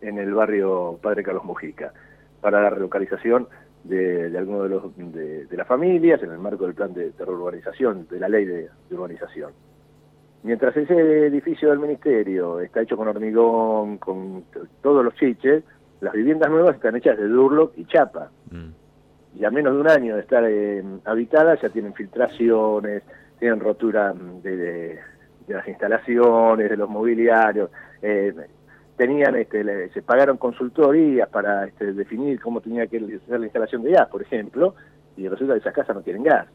en 0.00 0.18
el 0.18 0.32
barrio 0.32 0.98
Padre 1.02 1.22
Carlos 1.22 1.44
Mujica 1.44 1.92
para 2.40 2.62
la 2.62 2.70
relocalización 2.70 3.48
de, 3.84 4.30
de 4.30 4.38
algunos 4.38 4.62
de, 4.62 4.68
los, 4.70 5.48
de, 5.50 5.56
las 5.58 5.66
familias 5.66 6.22
en 6.22 6.30
el 6.32 6.38
marco 6.38 6.64
del 6.64 6.74
plan 6.74 6.94
de, 6.94 7.12
reurbanización, 7.18 8.08
de 8.08 8.18
la 8.18 8.30
ley 8.30 8.46
de, 8.46 8.70
urbanización. 8.90 9.52
Mientras 10.42 10.74
ese 10.74 11.26
edificio 11.26 11.68
del 11.68 11.80
ministerio 11.80 12.60
está 12.60 12.80
hecho 12.80 12.96
con 12.96 13.08
hormigón, 13.08 13.98
con 13.98 14.44
todos 14.80 15.04
los 15.04 15.14
chiches, 15.16 15.62
las 16.00 16.14
viviendas 16.14 16.50
nuevas 16.50 16.76
están 16.76 16.96
hechas 16.96 17.18
de 17.18 17.28
Durlock 17.28 17.76
y 17.76 17.84
chapa. 17.84 18.30
Mm. 18.50 19.38
Y 19.38 19.44
a 19.44 19.50
menos 19.50 19.74
de 19.74 19.80
un 19.80 19.88
año 19.90 20.14
de 20.14 20.22
estar 20.22 20.44
eh, 20.48 20.82
habitadas 21.04 21.60
ya 21.60 21.68
tienen 21.68 21.92
filtraciones, 21.92 23.02
tienen 23.38 23.60
rotura 23.60 24.14
de, 24.14 24.98
las 25.54 25.68
instalaciones, 25.68 26.70
de 26.70 26.76
los 26.76 26.88
mobiliarios. 26.88 27.70
Eh, 28.02 28.34
tenían 28.96 29.34
este, 29.36 29.88
se 29.90 30.02
pagaron 30.02 30.36
consultorías 30.36 31.28
para 31.28 31.66
este, 31.66 31.92
definir 31.92 32.40
cómo 32.40 32.60
tenía 32.60 32.86
que 32.86 33.00
ser 33.26 33.40
la 33.40 33.46
instalación 33.46 33.82
de 33.82 33.92
gas, 33.92 34.08
por 34.08 34.22
ejemplo, 34.22 34.74
y 35.16 35.26
resulta 35.28 35.54
que 35.54 35.60
esas 35.60 35.74
casas 35.74 35.96
no 35.96 36.02
tienen 36.02 36.22
gas. 36.22 36.46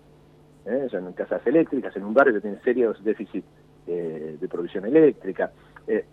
¿eh? 0.66 0.88
Son 0.92 1.12
casas 1.14 1.42
eléctricas 1.46 1.96
en 1.96 2.04
un 2.04 2.14
barrio 2.14 2.36
que 2.36 2.42
tiene 2.42 2.60
serios 2.64 3.04
déficits 3.04 3.48
eh, 3.88 4.38
de 4.40 4.48
provisión 4.48 4.86
eléctrica. 4.86 5.52
Eh, 5.88 6.06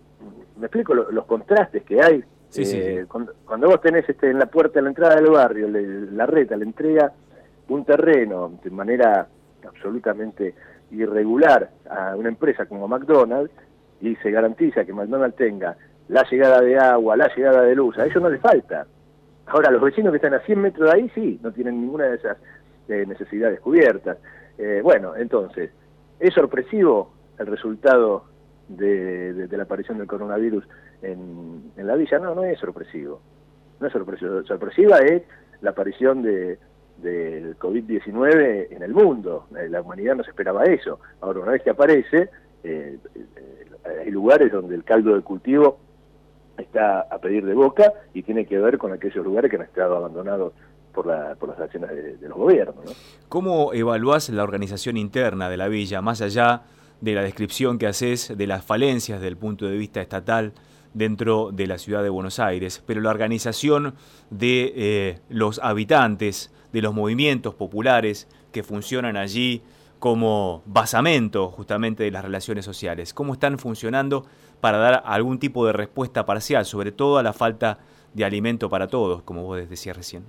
me 0.57 0.67
explico 0.67 0.93
los 0.93 1.25
contrastes 1.25 1.83
que 1.83 2.01
hay. 2.01 2.23
Eh, 2.55 3.05
cuando, 3.07 3.33
vos 3.67 3.81
tenés 3.81 4.07
este, 4.07 4.29
en 4.29 4.37
la 4.37 4.45
puerta 4.45 4.75
de 4.75 4.83
la 4.83 4.89
entrada 4.89 5.15
del 5.15 5.31
barrio, 5.31 5.67
la 5.67 6.25
reta 6.27 6.55
le 6.55 6.65
entrega 6.65 7.11
un 7.69 7.83
terreno 7.83 8.59
de 8.63 8.69
manera 8.69 9.27
absolutamente 9.67 10.53
irregular 10.93 11.69
a 11.89 12.15
una 12.15 12.29
empresa 12.29 12.65
como 12.65 12.87
McDonald's 12.87 13.53
y 14.01 14.15
se 14.17 14.31
garantiza 14.31 14.85
que 14.85 14.93
McDonald's 14.93 15.37
tenga 15.37 15.75
la 16.09 16.23
llegada 16.29 16.61
de 16.61 16.77
agua, 16.77 17.15
la 17.17 17.33
llegada 17.35 17.61
de 17.63 17.75
luz, 17.75 17.97
a 17.97 18.05
ellos 18.05 18.21
no 18.21 18.29
les 18.29 18.41
falta. 18.41 18.85
Ahora, 19.45 19.71
los 19.71 19.81
vecinos 19.81 20.11
que 20.11 20.17
están 20.17 20.33
a 20.33 20.39
100 20.39 20.61
metros 20.61 20.89
de 20.89 20.95
ahí, 20.95 21.11
sí, 21.13 21.39
no 21.41 21.51
tienen 21.51 21.81
ninguna 21.81 22.05
de 22.05 22.15
esas 22.15 22.37
eh, 22.87 23.05
necesidades 23.07 23.59
cubiertas. 23.59 24.17
Eh, 24.57 24.81
bueno, 24.83 25.15
entonces, 25.15 25.71
¿es 26.19 26.33
sorpresivo 26.33 27.13
el 27.37 27.47
resultado 27.47 28.25
de, 28.67 29.47
la 29.51 29.63
aparición 29.63 29.97
del 29.97 30.07
coronavirus 30.07 30.65
en, 31.01 31.71
la 31.75 31.95
villa? 31.95 32.19
No, 32.19 32.35
no 32.35 32.43
es 32.43 32.59
sorpresivo. 32.59 33.21
No 33.79 33.87
es 33.87 33.93
sorpresivo. 33.93 34.43
Sorpresiva 34.43 34.99
es 34.99 35.23
la 35.61 35.71
aparición 35.71 36.21
de, 36.21 36.57
del 36.97 37.57
COVID-19 37.57 38.67
en 38.71 38.83
el 38.83 38.93
mundo. 38.93 39.47
Eh, 39.57 39.67
la 39.69 39.81
humanidad 39.81 40.15
no 40.15 40.23
se 40.23 40.29
esperaba 40.29 40.63
eso. 40.65 40.99
Ahora, 41.21 41.41
una 41.41 41.51
vez 41.51 41.63
que 41.63 41.69
aparece, 41.69 42.29
hay 42.63 44.09
lugares 44.09 44.51
donde 44.51 44.75
el 44.75 44.83
caldo 44.83 45.15
de 45.15 45.21
cultivo 45.21 45.79
está 46.57 47.01
a 47.01 47.17
pedir 47.19 47.45
de 47.45 47.53
boca 47.53 47.93
y 48.13 48.23
tiene 48.23 48.45
que 48.45 48.57
ver 48.57 48.77
con 48.77 48.93
aquellos 48.93 49.25
lugares 49.25 49.49
que 49.49 49.57
han 49.57 49.63
estado 49.63 49.97
abandonados 49.97 50.53
por, 50.93 51.07
la, 51.07 51.35
por 51.35 51.49
las 51.49 51.59
acciones 51.59 51.89
de, 51.89 52.27
los 52.27 52.37
gobiernos. 52.37 52.85
¿no? 52.85 52.91
¿Cómo 53.29 53.73
evaluás 53.73 54.29
la 54.29 54.43
organización 54.43 54.97
interna 54.97 55.49
de 55.49 55.57
la 55.57 55.67
villa, 55.67 56.01
más 56.01 56.21
allá 56.21 56.61
de 57.01 57.13
la 57.13 57.21
descripción 57.21 57.77
que 57.77 57.87
haces 57.87 58.37
de 58.37 58.47
las 58.47 58.63
falencias 58.63 59.19
desde 59.19 59.29
el 59.29 59.37
punto 59.37 59.65
de 59.65 59.75
vista 59.75 60.01
estatal 60.01 60.53
dentro 60.93 61.51
de 61.51 61.67
la 61.67 61.79
ciudad 61.79 62.03
de 62.03 62.09
Buenos 62.09 62.39
Aires, 62.39 62.83
pero 62.85 63.01
la 63.01 63.09
organización 63.09 63.95
de 64.29 64.73
eh, 64.75 65.19
los 65.27 65.59
habitantes, 65.59 66.53
de 66.73 66.81
los 66.81 66.93
movimientos 66.93 67.55
populares 67.55 68.27
que 68.51 68.63
funcionan 68.63 69.15
allí 69.15 69.61
como 69.99 70.61
basamento 70.65 71.47
justamente 71.49 72.03
de 72.03 72.11
las 72.11 72.25
relaciones 72.25 72.65
sociales? 72.65 73.13
¿Cómo 73.13 73.33
están 73.33 73.57
funcionando 73.57 74.25
para 74.59 74.77
dar 74.77 75.03
algún 75.05 75.39
tipo 75.39 75.65
de 75.65 75.73
respuesta 75.73 76.25
parcial, 76.25 76.65
sobre 76.65 76.91
todo 76.91 77.17
a 77.17 77.23
la 77.23 77.33
falta 77.33 77.79
de 78.13 78.23
alimento 78.23 78.69
para 78.69 78.87
todos, 78.87 79.23
como 79.23 79.43
vos 79.43 79.69
decías 79.69 79.97
recién. 79.97 80.23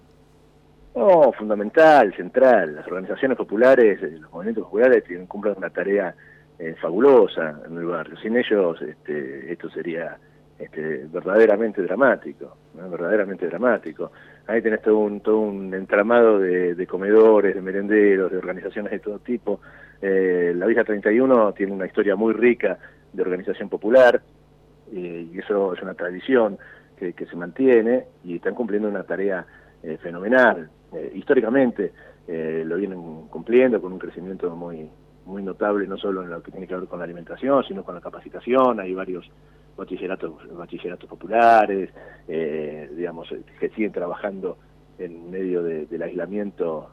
No, 0.95 1.33
fundamental, 1.33 2.15
central. 2.15 2.77
Las 2.77 2.87
organizaciones 2.87 3.37
populares, 3.37 4.03
eh, 4.03 4.19
los 4.21 4.33
movimientos 4.33 4.65
populares 4.65 5.05
tienen, 5.05 5.27
cumplen 5.27 5.55
una 5.57 5.71
tarea 5.71 6.15
eh, 6.59 6.75
fabulosa 6.81 7.61
en 7.67 7.77
el 7.77 7.85
barrio. 7.85 8.17
Sin 8.19 8.37
ellos 8.37 8.81
este, 8.81 9.53
esto 9.53 9.69
sería 9.71 10.17
este, 10.59 11.07
verdaderamente 11.13 11.83
dramático, 11.83 12.57
verdaderamente 12.75 13.47
dramático. 13.47 14.13
Ahí 14.47 14.61
tenés 14.61 14.83
todo 14.83 14.99
un, 14.99 15.21
todo 15.21 15.39
un 15.39 15.73
entramado 15.73 16.39
de, 16.39 16.87
comedores, 16.87 17.55
de 17.55 17.63
merenderos, 17.63 18.31
de 18.31 18.39
organizaciones 18.39 18.93
de 18.93 18.99
todo 18.99 19.19
tipo. 19.19 19.61
Eh, 20.03 20.53
la 20.55 20.67
Villa 20.67 20.85
31 20.85 21.53
tiene 21.55 21.73
una 21.73 21.87
historia 21.87 22.15
muy 22.15 22.35
rica 22.35 22.79
de 23.13 23.23
organización 23.23 23.69
popular, 23.69 24.21
eh, 24.93 25.29
y 25.33 25.39
eso 25.39 25.73
es 25.73 25.83
una 25.83 25.95
tradición 25.95 26.59
que, 26.97 27.13
se 27.13 27.37
mantiene 27.37 28.07
y 28.25 28.37
están 28.37 28.55
cumpliendo 28.55 28.89
una 28.89 29.03
tarea 29.03 29.47
eh, 29.83 29.99
fenomenal. 30.03 30.71
Eh, 30.93 31.13
históricamente 31.15 31.93
lo 32.27 32.77
vienen 32.77 33.27
cumpliendo 33.29 33.83
con 33.83 33.93
un 33.93 33.99
crecimiento 33.99 34.57
muy 34.57 35.43
notable, 35.43 35.87
no 35.87 35.99
solo 35.99 36.23
en 36.23 36.31
lo 36.31 36.43
que 36.43 36.51
tiene 36.51 36.67
que 36.67 36.75
ver 36.75 36.87
con 36.87 36.99
la 36.99 37.05
alimentación, 37.05 37.63
sino 37.65 37.85
con 37.85 37.95
la 37.95 38.01
capacitación. 38.01 38.81
Hay 38.81 38.95
varios 38.95 39.31
bachilleratos, 39.77 40.33
bachilleratos 40.57 41.09
populares, 41.09 41.91
digamos, 42.27 43.29
que 43.61 43.69
siguen 43.71 43.93
trabajando 43.93 44.59
en 44.99 45.31
medio 45.31 45.63
del 45.63 46.03
aislamiento, 46.03 46.91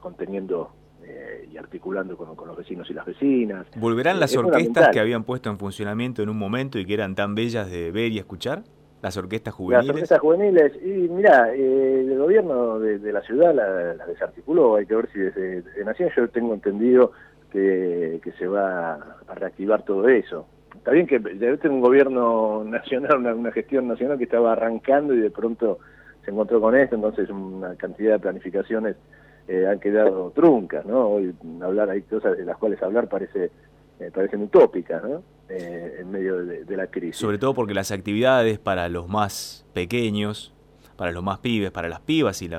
conteniendo 0.00 0.72
eh, 1.04 1.48
y 1.50 1.56
articulando 1.56 2.16
con, 2.16 2.46
los 2.46 2.56
vecinos 2.56 2.88
y 2.88 2.94
las 2.94 3.04
vecinas. 3.04 3.66
¿Volverán 3.76 4.20
las 4.20 4.36
orquestas 4.36 4.90
que 4.90 5.00
habían 5.00 5.24
puesto 5.24 5.50
en 5.50 5.58
funcionamiento 5.58 6.22
en 6.22 6.28
un 6.28 6.38
momento 6.38 6.78
y 6.78 6.86
que 6.86 6.94
eran 6.94 7.14
tan 7.14 7.34
bellas 7.34 7.70
de 7.70 7.90
ver 7.90 8.12
y 8.12 8.18
escuchar? 8.18 8.62
¿Las 9.02 9.16
orquestas 9.16 9.52
juveniles? 9.52 9.86
Las 9.86 9.94
orquestas 9.94 10.20
juveniles, 10.20 10.72
y 10.80 11.08
mira, 11.08 11.52
eh, 11.54 12.04
el 12.06 12.18
gobierno 12.18 12.78
de, 12.78 13.12
la 13.12 13.20
ciudad 13.22 13.52
las 13.52 13.96
la 13.96 14.06
desarticuló, 14.06 14.76
hay 14.76 14.86
que 14.86 14.94
ver 14.94 15.08
si 15.12 15.18
desde, 15.18 15.84
Nación 15.84 16.10
yo 16.16 16.28
tengo 16.28 16.54
entendido 16.54 17.10
que, 17.50 18.20
se 18.38 18.46
va 18.46 18.94
a 19.26 19.34
reactivar 19.34 19.84
todo 19.84 20.08
eso. 20.08 20.46
Está 20.82 20.90
bien 20.90 21.06
que 21.06 21.20
debe 21.20 21.58
tener 21.58 21.70
un 21.70 21.80
gobierno 21.80 22.64
nacional, 22.64 23.36
una, 23.36 23.52
gestión 23.52 23.86
nacional 23.86 24.18
que 24.18 24.24
estaba 24.24 24.50
arrancando 24.50 25.14
y 25.14 25.20
de 25.20 25.30
pronto 25.30 25.78
se 26.24 26.32
encontró 26.32 26.60
con 26.60 26.74
esto, 26.74 26.96
entonces 26.96 27.30
una 27.30 27.76
cantidad 27.76 28.14
de 28.14 28.18
planificaciones 28.18 28.96
eh, 29.46 29.64
han 29.64 29.78
quedado 29.78 30.32
truncas, 30.34 30.84
¿no? 30.84 31.06
Hoy 31.06 31.32
hablar 31.62 31.88
hay 31.88 32.02
cosas 32.02 32.36
de 32.36 32.44
las 32.44 32.56
cuales 32.56 32.82
hablar 32.82 33.08
parece 33.08 33.52
eh, 34.00 34.10
parecen 34.12 34.42
utópicas, 34.42 35.04
¿no? 35.04 35.22
Eh, 35.48 35.98
en 36.00 36.10
medio 36.10 36.44
de, 36.44 36.76
la 36.76 36.88
crisis. 36.88 37.16
Sobre 37.16 37.38
todo 37.38 37.54
porque 37.54 37.74
las 37.74 37.92
actividades 37.92 38.58
para 38.58 38.88
los 38.88 39.08
más 39.08 39.64
pequeños, 39.74 40.52
para 40.96 41.12
los 41.12 41.22
más 41.22 41.38
pibes, 41.38 41.70
para 41.70 41.88
las 41.88 42.00
pibas 42.00 42.42
y, 42.42 42.50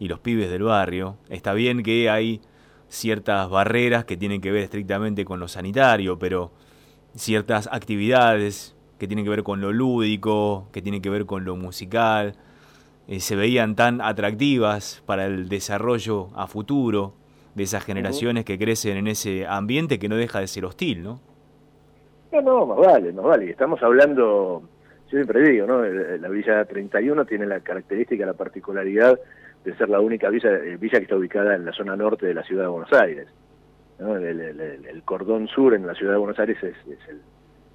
y 0.00 0.08
los 0.08 0.18
pibes 0.18 0.50
del 0.50 0.64
barrio, 0.64 1.14
está 1.28 1.54
bien 1.54 1.84
que 1.84 2.10
hay 2.10 2.40
ciertas 2.88 3.48
barreras 3.48 4.04
que 4.04 4.16
tienen 4.16 4.40
que 4.40 4.50
ver 4.50 4.64
estrictamente 4.64 5.24
con 5.24 5.38
lo 5.38 5.46
sanitario, 5.46 6.18
pero 6.18 6.50
ciertas 7.14 7.68
actividades 7.72 8.76
que 8.98 9.06
tienen 9.06 9.24
que 9.24 9.30
ver 9.30 9.42
con 9.42 9.60
lo 9.60 9.72
lúdico, 9.72 10.68
que 10.72 10.82
tienen 10.82 11.02
que 11.02 11.10
ver 11.10 11.26
con 11.26 11.44
lo 11.44 11.56
musical, 11.56 12.34
eh, 13.08 13.20
se 13.20 13.36
veían 13.36 13.74
tan 13.74 14.00
atractivas 14.00 15.02
para 15.06 15.26
el 15.26 15.48
desarrollo 15.48 16.28
a 16.36 16.46
futuro 16.46 17.14
de 17.54 17.64
esas 17.64 17.84
generaciones 17.84 18.44
que 18.44 18.58
crecen 18.58 18.96
en 18.96 19.08
ese 19.08 19.46
ambiente 19.46 19.98
que 19.98 20.08
no 20.08 20.16
deja 20.16 20.40
de 20.40 20.46
ser 20.46 20.64
hostil, 20.64 21.02
¿no? 21.02 21.20
No, 22.32 22.40
no, 22.40 22.66
más 22.66 22.78
vale, 22.78 23.12
más 23.12 23.24
vale. 23.24 23.50
Estamos 23.50 23.82
hablando, 23.82 24.62
yo 25.10 25.18
siempre 25.18 25.50
digo, 25.50 25.66
¿no? 25.66 25.84
La 25.84 26.28
Villa 26.28 26.64
31 26.64 27.26
tiene 27.26 27.44
la 27.44 27.60
característica, 27.60 28.24
la 28.24 28.32
particularidad 28.32 29.18
de 29.64 29.76
ser 29.76 29.88
la 29.88 30.00
única 30.00 30.30
villa, 30.30 30.50
eh, 30.50 30.76
villa 30.76 30.98
que 30.98 31.04
está 31.04 31.16
ubicada 31.16 31.54
en 31.54 31.64
la 31.64 31.72
zona 31.72 31.94
norte 31.94 32.26
de 32.26 32.34
la 32.34 32.42
ciudad 32.42 32.62
de 32.64 32.68
Buenos 32.68 32.92
Aires. 32.92 33.28
El, 34.02 35.02
cordón 35.04 35.48
sur 35.48 35.74
en 35.74 35.86
la 35.86 35.94
ciudad 35.94 36.12
de 36.12 36.18
Buenos 36.18 36.38
Aires 36.38 36.58
es, 36.62 36.76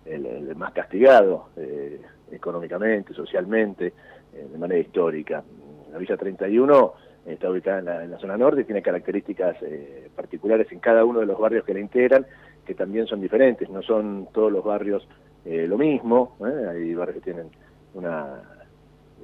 el, 0.05 0.55
más 0.55 0.74
castigado 0.74 1.50
eh, 1.57 2.01
económicamente, 2.31 3.13
socialmente. 3.13 3.93
Eh, 4.38 4.48
de 4.51 4.57
manera 4.57 4.79
histórica. 4.79 5.43
La 5.91 5.98
Villa 5.98 6.17
31 6.17 6.93
está 7.25 7.50
ubicada 7.50 8.03
en 8.03 8.12
la, 8.12 8.19
zona 8.19 8.38
norte 8.38 8.62
y 8.62 8.63
tiene 8.65 8.81
características 8.81 9.57
eh, 9.62 10.10
particulares 10.15 10.72
en 10.72 10.79
cada 10.79 11.03
uno 11.05 11.19
de 11.19 11.25
los 11.25 11.39
barrios 11.39 11.65
que 11.65 11.74
la 11.74 11.79
integran, 11.79 12.25
que 12.65 12.74
también 12.74 13.07
son 13.07 13.22
diferentes, 13.22 13.69
no 13.69 13.81
son 13.81 14.27
todos 14.34 14.51
los 14.51 14.63
barrios 14.63 15.07
eh, 15.46 15.65
lo 15.67 15.77
mismo, 15.77 16.36
hay 16.69 16.93
barrios 16.93 17.15
que 17.15 17.31
tienen 17.31 17.50
una, 17.93 18.41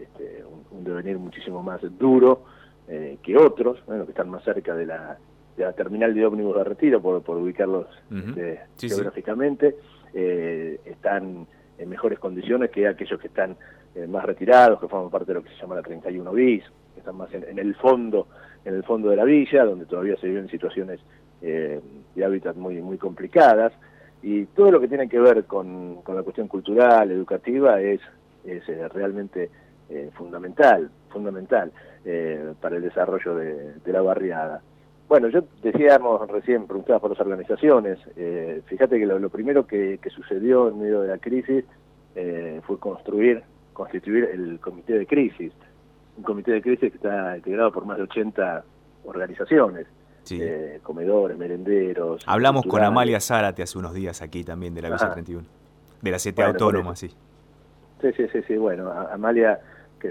este, 0.01 0.43
un, 0.71 0.83
devenir 0.83 1.17
muchísimo 1.17 1.61
más 1.61 1.81
duro 1.97 2.45
que 2.85 3.37
otros, 3.37 3.81
que 3.87 4.11
están 4.11 4.29
más 4.29 4.43
cerca 4.43 4.75
de 4.75 4.85
la, 4.85 5.17
de 5.57 5.63
la 5.63 5.73
terminal 5.73 6.13
de 6.13 6.25
ómnibus 6.25 6.55
de 6.57 6.63
retiro, 6.63 7.01
por, 7.01 7.21
por 7.21 7.37
ubicarlos 7.37 7.87
este, 8.11 8.61
geográficamente, 8.79 9.75
eh, 10.13 10.79
están 10.85 11.47
en 11.77 11.89
mejores 11.89 12.19
condiciones 12.19 12.69
que 12.69 12.87
aquellos 12.87 13.19
que 13.19 13.27
están 13.27 13.55
eh, 13.95 14.07
más 14.07 14.23
retirados, 14.25 14.79
que 14.79 14.87
forman 14.87 15.09
parte 15.09 15.27
de 15.27 15.35
lo 15.35 15.43
que 15.43 15.49
se 15.49 15.55
llama 15.55 15.75
la 15.75 15.81
31 15.81 16.31
bis, 16.31 16.63
que 16.93 16.99
están 16.99 17.15
más 17.15 17.33
en, 17.33 17.57
el 17.57 17.75
fondo, 17.75 18.27
en 18.65 18.75
el 18.75 18.83
fondo 18.83 19.09
de 19.09 19.15
la 19.15 19.23
villa, 19.23 19.65
donde 19.65 19.85
todavía 19.85 20.15
se 20.17 20.27
viven 20.27 20.49
situaciones 20.49 20.99
eh, 21.41 21.81
de 22.15 22.25
hábitat 22.25 22.55
muy, 22.55 22.81
muy 22.81 22.97
complicadas. 22.97 23.73
Y 24.21 24.45
todo 24.45 24.71
lo 24.71 24.79
que 24.79 24.87
tiene 24.87 25.09
que 25.09 25.19
ver 25.19 25.45
con, 25.45 26.01
con 26.01 26.15
la 26.15 26.23
cuestión 26.23 26.47
cultural, 26.47 27.11
educativa, 27.11 27.81
es, 27.81 27.99
es 28.45 28.65
realmente 28.93 29.49
fundamental, 30.13 30.89
fundamental 31.09 31.71
para 32.61 32.77
el 32.77 32.81
desarrollo 32.81 33.35
de 33.35 33.91
la 33.91 34.01
barriada. 34.01 34.61
Bueno, 35.07 35.29
yo 35.29 35.43
decíamos 35.61 36.27
recién, 36.29 36.65
preguntabas 36.65 37.01
por 37.01 37.11
las 37.11 37.19
organizaciones, 37.19 37.99
eh, 38.15 38.61
fíjate 38.65 38.97
que 38.97 39.05
lo, 39.05 39.29
primero 39.29 39.67
que, 39.67 39.99
sucedió 40.09 40.69
en 40.69 40.79
medio 40.79 41.01
de 41.01 41.09
la 41.09 41.17
crisis 41.17 41.65
eh, 42.15 42.61
fue 42.65 42.79
construir, 42.79 43.43
constituir 43.73 44.29
el 44.33 44.59
comité 44.59 44.97
de 44.97 45.05
crisis, 45.05 45.51
un 46.17 46.23
comité 46.23 46.51
de 46.51 46.61
crisis 46.61 46.91
que 46.91 46.97
está 46.97 47.35
integrado 47.35 47.71
por 47.71 47.85
más 47.85 47.97
de 47.97 48.03
80 48.03 48.63
organizaciones, 49.05 49.87
eh, 50.31 50.79
comedores, 50.83 51.37
merenderos. 51.37 52.23
Hablamos 52.25 52.65
con 52.65 52.81
Amalia 52.81 53.19
Zárate 53.19 53.61
hace 53.61 53.77
unos 53.77 53.93
días 53.93 54.21
aquí 54.21 54.43
también 54.43 54.73
de 54.73 54.81
la 54.81 54.89
Villa 54.89 55.11
31, 55.11 55.45
de 56.01 56.11
la 56.11 56.17
CTA 56.17 56.47
Autónoma, 56.47 56.95
sí. 56.95 57.09
Sí, 58.01 58.11
sí, 58.17 58.27
sí, 58.31 58.39
sí, 58.47 58.57
bueno, 58.57 58.91
Amalia 58.91 59.59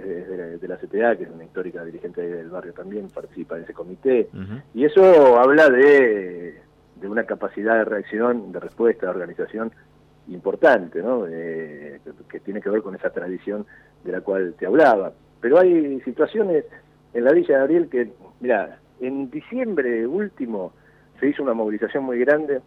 que 0.00 0.52
es 0.52 0.60
de, 0.60 0.68
la, 0.68 0.76
CTA, 0.76 1.16
que 1.16 1.24
es 1.24 1.30
una 1.30 1.44
histórica 1.44 1.84
dirigente 1.84 2.22
del 2.22 2.48
barrio 2.48 2.72
también, 2.72 3.08
participa 3.08 3.56
en 3.56 3.64
ese 3.64 3.74
comité. 3.74 4.28
Y 4.74 4.84
eso 4.84 5.38
habla 5.38 5.68
de, 5.68 6.60
de, 6.96 7.08
una 7.08 7.24
capacidad 7.24 7.76
de 7.76 7.84
reacción, 7.84 8.52
de 8.52 8.60
respuesta, 8.60 9.06
de 9.06 9.10
organización 9.12 9.72
importante, 10.28 11.02
¿no? 11.02 11.24
que 11.26 12.40
tiene 12.44 12.60
que 12.60 12.70
ver 12.70 12.80
con 12.82 12.94
esa 12.94 13.10
tradición 13.10 13.66
de 14.04 14.12
la 14.12 14.22
cual 14.22 14.54
te 14.58 14.66
hablaba. 14.66 15.12
Pero 15.40 15.58
hay 15.58 16.00
situaciones 16.00 16.64
en 17.12 17.24
la 17.24 17.32
Villa 17.32 17.58
de 17.58 17.64
Ariel 17.64 17.88
que, 17.88 18.10
mira, 18.40 18.78
en 19.00 19.30
diciembre 19.30 20.06
último 20.06 20.72
se 21.20 21.28
hizo 21.28 21.42
una 21.42 21.54
movilización 21.54 22.04
muy 22.04 22.18
grande 22.18 22.60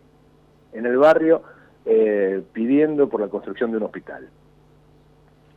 en 0.74 0.86
el 0.86 0.98
barrio 0.98 1.42
eh, 1.86 2.42
pidiendo 2.54 3.10
por 3.10 3.22
la 3.22 3.28
construcción 3.30 3.72
de 3.72 3.78
un 3.78 3.84
hospital. 3.84 4.28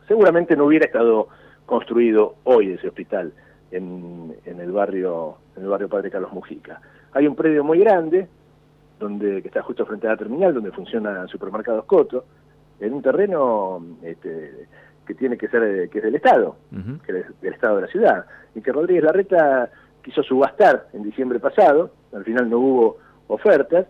Seguramente 0.07 0.55
no 0.55 0.65
hubiera 0.65 0.85
estado 0.85 1.27
construido 1.69 2.35
hoy 2.45 2.71
ese 2.71 2.87
hospital 2.87 3.31
en, 3.69 4.35
en, 4.43 4.59
el 4.59 4.71
barrio 4.71 5.37
en 5.55 5.63
el 5.63 5.69
barrio 5.69 5.87
Padre 5.87 6.09
Carlos 6.09 6.33
Mujica. 6.33 6.81
Hay 7.11 7.27
un 7.27 7.35
predio 7.35 7.63
muy 7.63 7.77
grande 7.77 8.27
donde 8.99 9.43
que 9.43 9.49
está 9.49 9.61
justo 9.61 9.85
frente 9.85 10.07
a 10.07 10.11
la 10.11 10.17
terminal 10.17 10.51
donde 10.51 10.71
funciona 10.71 11.21
el 11.21 11.29
supermercado 11.29 11.85
Coto, 11.85 12.25
en 12.79 12.91
un 12.91 13.03
terreno 13.03 13.85
este, 14.01 14.67
que 15.05 15.13
tiene 15.13 15.37
que 15.37 15.47
ser 15.47 15.89
que 15.89 15.99
es 15.99 16.03
del 16.03 16.15
Estado, 16.15 16.55
que 17.05 17.19
es 17.19 17.39
del 17.39 17.53
Estado 17.53 17.75
de 17.75 17.81
la 17.83 17.87
ciudad, 17.87 18.25
y 18.55 18.61
que 18.61 18.71
Rodríguez 18.71 19.03
Larreta 19.03 19.69
quiso 20.03 20.23
subastar 20.23 20.87
en 20.93 21.03
diciembre 21.03 21.39
pasado, 21.39 21.91
al 22.13 22.23
final 22.23 22.49
no 22.49 22.57
hubo 22.57 22.97
ofertas, 23.27 23.85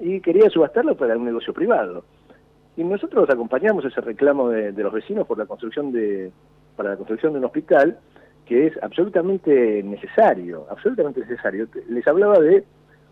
y 0.00 0.20
quería 0.20 0.48
subastarlo 0.48 0.96
para 0.96 1.16
un 1.16 1.26
negocio 1.26 1.52
privado. 1.52 2.04
Y 2.76 2.84
nosotros 2.84 3.28
acompañamos 3.28 3.84
ese 3.84 4.00
reclamo 4.00 4.48
de 4.48 4.82
los 4.82 4.92
vecinos 4.92 5.26
por 5.26 5.36
la 5.36 5.46
construcción 5.46 5.92
de, 5.92 6.32
para 6.78 6.90
la 6.90 6.96
construcción 6.96 7.32
de 7.32 7.40
un 7.40 7.44
hospital 7.44 7.98
que 8.46 8.68
es 8.68 8.82
absolutamente 8.82 9.82
necesario, 9.82 10.66
absolutamente 10.70 11.20
necesario. 11.20 11.68
Les 11.88 12.06
hablaba 12.06 12.38
de 12.38 12.64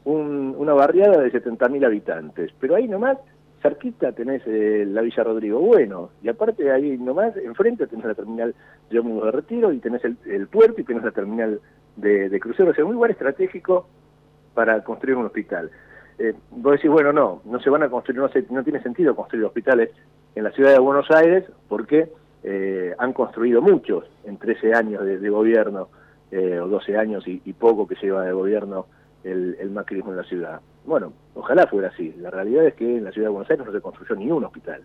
una 0.05 0.73
barriada 0.73 1.21
de 1.21 1.33
70.000 1.33 1.85
habitantes, 1.85 2.53
pero 2.61 2.77
ahí 2.77 2.87
nomás, 2.87 3.19
cerquita 3.61 4.13
tenés 4.13 4.43
eh, 4.47 4.85
la 4.87 5.01
Villa 5.03 5.25
Rodrigo 5.25 5.59
Bueno, 5.59 6.11
y 6.23 6.29
aparte 6.29 6.71
ahí 6.71 6.97
nomás, 6.97 7.37
enfrente 7.37 7.89
tenés 7.89 8.07
la 8.07 8.15
terminal 8.15 8.55
de 8.89 8.99
ómnibus 9.01 9.25
de 9.25 9.31
retiro, 9.33 9.73
y 9.73 9.79
tenés 9.79 10.03
el, 10.05 10.47
puerto, 10.47 10.81
y 10.81 10.85
tenés 10.85 11.03
la 11.03 11.11
terminal 11.11 11.61
de, 11.97 12.29
de 12.29 12.41
cruceros, 12.41 12.73
o 12.73 12.75
sea, 12.75 12.85
un 12.85 12.95
lugar 12.95 13.11
estratégico 13.11 13.89
para 14.55 14.83
construir 14.85 15.17
un 15.17 15.27
hospital. 15.27 15.71
Eh, 16.19 16.35
vos 16.51 16.73
decís, 16.73 16.91
bueno, 16.91 17.13
no, 17.13 17.43
no 17.45 17.61
se 17.61 17.69
van 17.69 17.83
a 17.83 17.91
construir, 17.91 18.21
no, 18.21 18.31
no 18.51 18.65
tiene 18.65 18.83
sentido 18.83 19.17
construir 19.17 19.45
hospitales 19.45 19.91
en 20.35 20.45
la 20.45 20.53
ciudad 20.53 20.73
de 20.73 20.79
Buenos 20.79 21.11
Aires, 21.11 21.45
porque 21.69 22.09
eh, 22.49 22.95
han 22.97 23.13
construido 23.13 23.61
muchos 23.61 24.05
en 24.23 24.37
13 24.37 24.73
años 24.73 25.05
de, 25.05 25.31
gobierno, 25.31 25.89
eh, 26.31 26.61
o 26.61 26.69
12 26.69 26.97
años 26.97 27.27
y, 27.27 27.53
poco 27.55 27.89
que 27.89 27.97
lleva 27.97 28.23
de 28.23 28.31
gobierno 28.31 28.87
el, 29.25 29.57
el, 29.59 29.71
macrismo 29.71 30.13
en 30.13 30.19
la 30.19 30.23
ciudad. 30.23 30.61
Bueno, 30.85 31.13
ojalá 31.35 31.67
fuera 31.67 31.89
así. 31.89 32.15
La 32.21 32.31
realidad 32.31 32.65
es 32.65 32.75
que 32.75 32.99
en 32.99 33.03
la 33.03 33.11
ciudad 33.11 33.27
de 33.27 33.33
Buenos 33.33 33.51
Aires 33.51 33.67
no 33.67 33.73
se 33.73 33.81
construyó 33.81 34.15
ningún 34.15 34.45
hospital. 34.45 34.81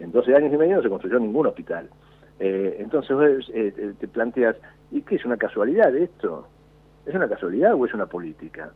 En 0.00 0.12
12 0.12 0.34
años 0.34 0.50
y 0.50 0.56
medio 0.56 0.76
no 0.76 0.82
se 0.82 0.88
construyó 0.88 1.18
ningún 1.18 1.46
hospital. 1.46 1.90
Eh, 2.40 2.76
entonces 2.78 3.52
te 3.98 4.08
planteas, 4.08 4.56
¿y 4.90 5.02
qué 5.02 5.16
es 5.16 5.26
una 5.26 5.36
casualidad 5.36 5.94
esto? 5.94 6.48
¿Es 7.04 7.14
una 7.14 7.28
casualidad 7.28 7.74
o 7.74 7.84
es 7.84 7.92
una 7.92 8.06
política? 8.06 8.72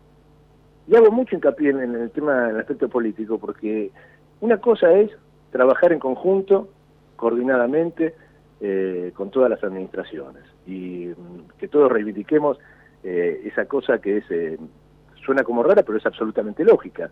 Y 0.86 0.96
hago 0.96 1.10
mucho 1.10 1.34
hincapié 1.34 1.70
en 1.70 1.94
el 1.94 2.10
tema, 2.10 2.50
en 2.50 2.56
el 2.56 2.60
aspecto 2.60 2.90
político, 2.90 3.38
porque 3.38 3.90
una 4.42 4.58
cosa 4.58 4.92
es 4.92 5.10
trabajar 5.50 5.94
en 5.94 5.98
conjunto 5.98 6.68
coordinadamente 7.16 8.14
eh, 8.60 9.12
con 9.14 9.30
todas 9.30 9.50
las 9.50 9.62
administraciones. 9.62 10.42
Y 10.66 11.08
mm, 11.08 11.58
que 11.58 11.68
todos 11.68 11.92
reivindiquemos 11.92 12.58
eh, 13.04 13.42
esa 13.44 13.66
cosa 13.66 13.98
que 13.98 14.18
es 14.18 14.24
eh, 14.30 14.58
suena 15.24 15.44
como 15.44 15.62
rara 15.62 15.82
pero 15.82 15.98
es 15.98 16.06
absolutamente 16.06 16.64
lógica. 16.64 17.10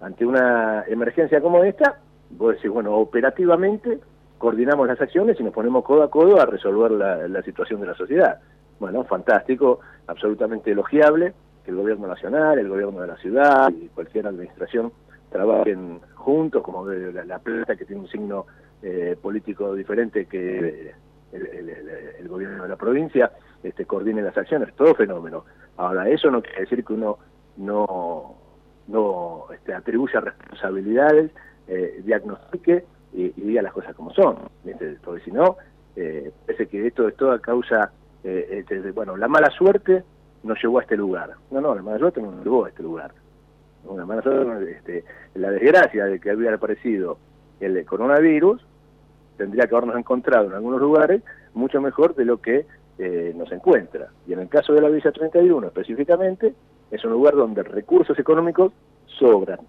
Ante 0.00 0.24
una 0.24 0.84
emergencia 0.88 1.40
como 1.40 1.62
esta 1.62 1.98
vos 2.30 2.54
decís 2.54 2.70
bueno 2.70 2.94
operativamente 2.96 3.98
coordinamos 4.38 4.88
las 4.88 5.00
acciones 5.00 5.38
y 5.38 5.42
nos 5.42 5.52
ponemos 5.52 5.84
codo 5.84 6.02
a 6.02 6.10
codo 6.10 6.40
a 6.40 6.46
resolver 6.46 6.90
la, 6.92 7.28
la 7.28 7.42
situación 7.42 7.80
de 7.82 7.88
la 7.88 7.94
sociedad. 7.94 8.40
Bueno 8.80 9.04
fantástico 9.04 9.80
absolutamente 10.06 10.72
elogiable 10.72 11.34
que 11.64 11.70
el 11.70 11.76
gobierno 11.76 12.06
nacional 12.06 12.58
el 12.58 12.68
gobierno 12.70 13.00
de 13.02 13.08
la 13.08 13.16
ciudad 13.18 13.70
y 13.70 13.88
cualquier 13.88 14.26
administración 14.26 14.90
trabajen 15.30 16.00
juntos 16.14 16.62
como 16.62 16.88
la, 16.88 17.24
la 17.24 17.38
plata 17.38 17.76
que 17.76 17.84
tiene 17.84 18.02
un 18.02 18.08
signo 18.08 18.46
eh, 18.82 19.16
político 19.20 19.74
diferente 19.74 20.26
que 20.26 20.92
el, 21.32 22.28
gobierno 22.28 22.62
de 22.62 22.68
la 22.68 22.76
provincia 22.76 23.32
este, 23.62 23.84
coordine 23.84 24.22
las 24.22 24.36
acciones, 24.36 24.74
todo 24.74 24.94
fenómeno. 24.94 25.44
Ahora, 25.76 26.08
eso 26.08 26.30
no 26.30 26.42
quiere 26.42 26.60
decir 26.60 26.84
que 26.84 26.92
uno 26.92 27.18
no, 27.56 28.34
no 28.88 29.44
este, 29.52 29.74
atribuya 29.74 30.20
responsabilidades, 30.20 31.30
eh, 31.68 32.00
diagnostique 32.04 32.84
y, 33.12 33.28
diga 33.40 33.62
las 33.62 33.72
cosas 33.72 33.94
como 33.94 34.12
son, 34.12 34.36
porque 35.04 35.24
si 35.24 35.30
no, 35.30 35.56
eh, 35.96 36.32
parece 36.46 36.66
que 36.66 36.86
esto 36.86 37.08
es 37.08 37.16
toda 37.16 37.38
causa, 37.38 37.92
eh, 38.24 38.64
este, 38.68 38.90
bueno, 38.92 39.16
la 39.16 39.28
mala 39.28 39.50
suerte 39.50 40.02
nos 40.42 40.60
llevó 40.62 40.78
a 40.78 40.82
este 40.82 40.96
lugar. 40.96 41.34
No, 41.50 41.60
no, 41.60 41.74
la 41.74 41.82
mala 41.82 41.98
suerte 41.98 42.20
no 42.20 42.32
nos 42.32 42.44
llevó 42.44 42.64
a 42.64 42.70
este 42.70 42.82
lugar. 42.82 43.12
Una 43.84 44.06
mala 44.06 44.22
suerte, 44.22 44.72
este, 44.72 45.04
la 45.34 45.50
desgracia 45.50 46.06
de 46.06 46.20
que 46.20 46.30
había 46.30 46.54
aparecido 46.54 47.18
el 47.60 47.84
coronavirus 47.84 48.64
tendría 49.36 49.66
que 49.66 49.74
habernos 49.74 49.96
encontrado 49.96 50.46
en 50.46 50.54
algunos 50.54 50.80
lugares 50.80 51.22
mucho 51.54 51.80
mejor 51.80 52.14
de 52.14 52.24
lo 52.24 52.40
que 52.40 52.66
eh, 52.98 53.32
nos 53.36 53.50
encuentra. 53.52 54.08
Y 54.26 54.32
en 54.32 54.40
el 54.40 54.48
caso 54.48 54.72
de 54.72 54.80
la 54.80 54.88
Villa 54.88 55.12
31 55.12 55.66
específicamente, 55.66 56.54
es 56.90 57.04
un 57.04 57.12
lugar 57.12 57.34
donde 57.34 57.62
recursos 57.62 58.18
económicos 58.18 58.72
sobran, 59.06 59.60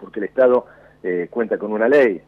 porque 0.00 0.20
el 0.20 0.24
Estado 0.24 0.66
eh, 1.02 1.28
cuenta 1.30 1.56
con 1.56 1.72
una 1.72 1.88
ley 1.88 2.20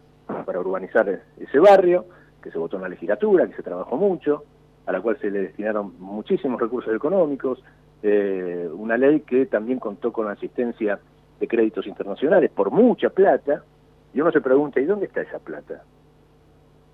para 0.47 0.61
urbanizar 0.61 1.23
ese 1.39 1.59
barrio, 1.59 2.07
que 2.43 2.51
se 2.51 2.59
votó 2.59 2.77
en 2.77 2.83
la 2.83 2.89
legislatura, 2.89 3.47
que 3.47 3.55
se 3.55 3.63
trabajó 3.63 3.97
mucho, 3.97 4.45
a 4.87 4.93
la 4.93 5.01
cual 5.01 5.19
se 5.21 5.31
le 5.31 5.43
destinaron 5.43 5.95
muchísimos 5.99 6.61
recursos 6.61 6.95
económicos, 6.95 7.63
eh, 8.03 8.69
una 8.73 8.97
ley 8.97 9.21
que 9.21 9.47
también 9.47 9.79
contó 9.79 10.13
con 10.13 10.27
la 10.27 10.33
asistencia 10.33 10.99
de 11.41 11.49
créditos 11.49 11.87
internacionales 11.87 12.51
por 12.51 12.71
mucha 12.71 13.11
plata, 13.11 13.65
y 14.13 14.21
uno 14.21 14.31
se 14.31 14.41
pregunta, 14.41 14.81
¿y 14.81 14.85
dónde 14.85 15.07
está 15.07 15.23
esa 15.23 15.39
plata? 15.39 15.83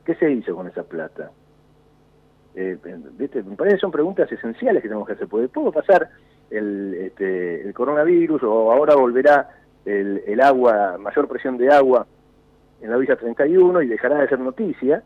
¿Qué 0.04 0.14
se 0.14 0.30
hizo 0.30 0.54
con 0.54 0.66
esa 0.66 0.82
plata? 0.82 1.30
Eh, 2.54 2.76
¿viste? 3.18 3.42
Me 3.42 3.56
parece 3.56 3.76
que 3.76 3.80
son 3.80 3.92
preguntas 3.92 4.30
esenciales 4.30 4.82
que 4.82 4.88
tenemos 4.88 5.06
que 5.06 5.14
hacer, 5.14 5.28
porque 5.28 5.48
pasar 5.48 6.08
el, 6.50 6.94
este, 6.94 7.62
el 7.62 7.72
coronavirus 7.74 8.42
o 8.42 8.72
ahora 8.72 8.96
volverá 8.96 9.50
el, 9.84 10.22
el, 10.26 10.40
agua, 10.40 10.98
mayor 10.98 11.28
presión 11.28 11.56
de 11.56 11.72
agua 11.72 12.06
en 12.80 12.90
la 12.90 12.96
Villa 12.96 13.16
31 13.16 13.82
y 13.82 13.88
dejará 13.88 14.18
de 14.18 14.28
ser 14.28 14.40
noticia 14.40 15.02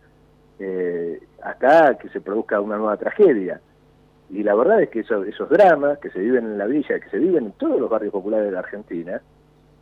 eh, 0.59 1.20
hasta 1.42 1.98
que 1.98 2.09
se 2.09 2.20
produzca 2.20 2.61
una 2.61 2.76
nueva 2.76 2.96
tragedia. 2.96 3.61
Y 4.30 4.42
la 4.42 4.54
verdad 4.54 4.83
es 4.83 4.88
que 4.88 5.00
esos 5.00 5.50
dramas 5.50 5.98
que 5.98 6.11
se 6.11 6.18
viven 6.18 6.44
en 6.44 6.59
la 6.59 6.66
villa, 6.66 6.98
que 6.98 7.11
se 7.11 7.18
viven 7.18 7.46
en 7.46 7.52
todos 7.52 7.78
los 7.78 7.90
barrios 7.90 8.12
populares 8.12 8.46
de 8.46 8.52
la 8.52 8.61
Argentina, 8.61 9.20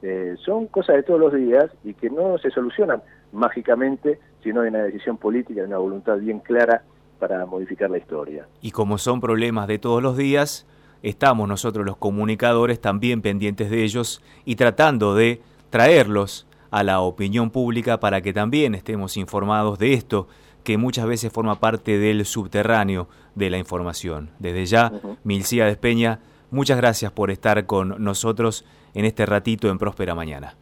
eh, 0.02 0.34
son 0.44 0.66
cosas 0.66 0.96
de 0.96 1.02
todos 1.04 1.20
los 1.20 1.32
días 1.32 1.70
y 1.84 1.94
que 1.94 2.10
no 2.10 2.36
se 2.38 2.50
solucionan 2.50 3.02
mágicamente, 3.32 4.18
sino 4.42 4.62
de 4.62 4.68
una 4.68 4.82
decisión 4.82 5.16
política, 5.16 5.60
de 5.60 5.66
una 5.66 5.78
voluntad 5.78 6.18
bien 6.18 6.40
clara 6.40 6.82
para 7.18 7.44
modificar 7.46 7.90
la 7.90 7.98
historia. 7.98 8.46
Y 8.60 8.70
como 8.70 8.98
son 8.98 9.20
problemas 9.20 9.68
de 9.68 9.78
todos 9.78 10.02
los 10.02 10.16
días, 10.16 10.66
estamos 11.02 11.48
nosotros 11.48 11.86
los 11.86 11.96
comunicadores 11.96 12.80
también 12.80 13.22
pendientes 13.22 13.70
de 13.70 13.82
ellos 13.84 14.22
y 14.44 14.56
tratando 14.56 15.14
de 15.14 15.40
traerlos 15.70 16.46
a 16.70 16.82
la 16.82 17.00
opinión 17.00 17.50
pública 17.50 18.00
para 18.00 18.22
que 18.22 18.32
también 18.32 18.74
estemos 18.74 19.16
informados 19.16 19.78
de 19.78 19.92
esto 19.94 20.26
que 20.64 20.78
muchas 20.78 21.06
veces 21.06 21.32
forma 21.32 21.60
parte 21.60 21.98
del 21.98 22.24
subterráneo 22.24 23.08
de 23.34 23.50
la 23.50 23.58
información. 23.58 24.30
Desde 24.38 24.66
ya, 24.66 24.92
Milcía 25.24 25.66
Despeña, 25.66 26.20
muchas 26.50 26.76
gracias 26.76 27.12
por 27.12 27.30
estar 27.30 27.66
con 27.66 28.02
nosotros 28.02 28.64
en 28.94 29.04
este 29.04 29.26
ratito 29.26 29.68
en 29.70 29.78
Próspera 29.78 30.14
Mañana. 30.14 30.54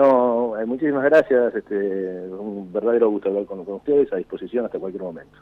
No, 0.00 0.58
eh, 0.58 0.64
muchísimas 0.64 1.04
gracias, 1.04 1.54
este, 1.54 1.74
un 2.30 2.72
verdadero 2.72 3.10
gusto 3.10 3.28
hablar 3.28 3.44
con, 3.44 3.66
con 3.66 3.74
ustedes, 3.74 4.10
a 4.14 4.16
disposición 4.16 4.64
hasta 4.64 4.78
cualquier 4.78 5.02
momento. 5.02 5.36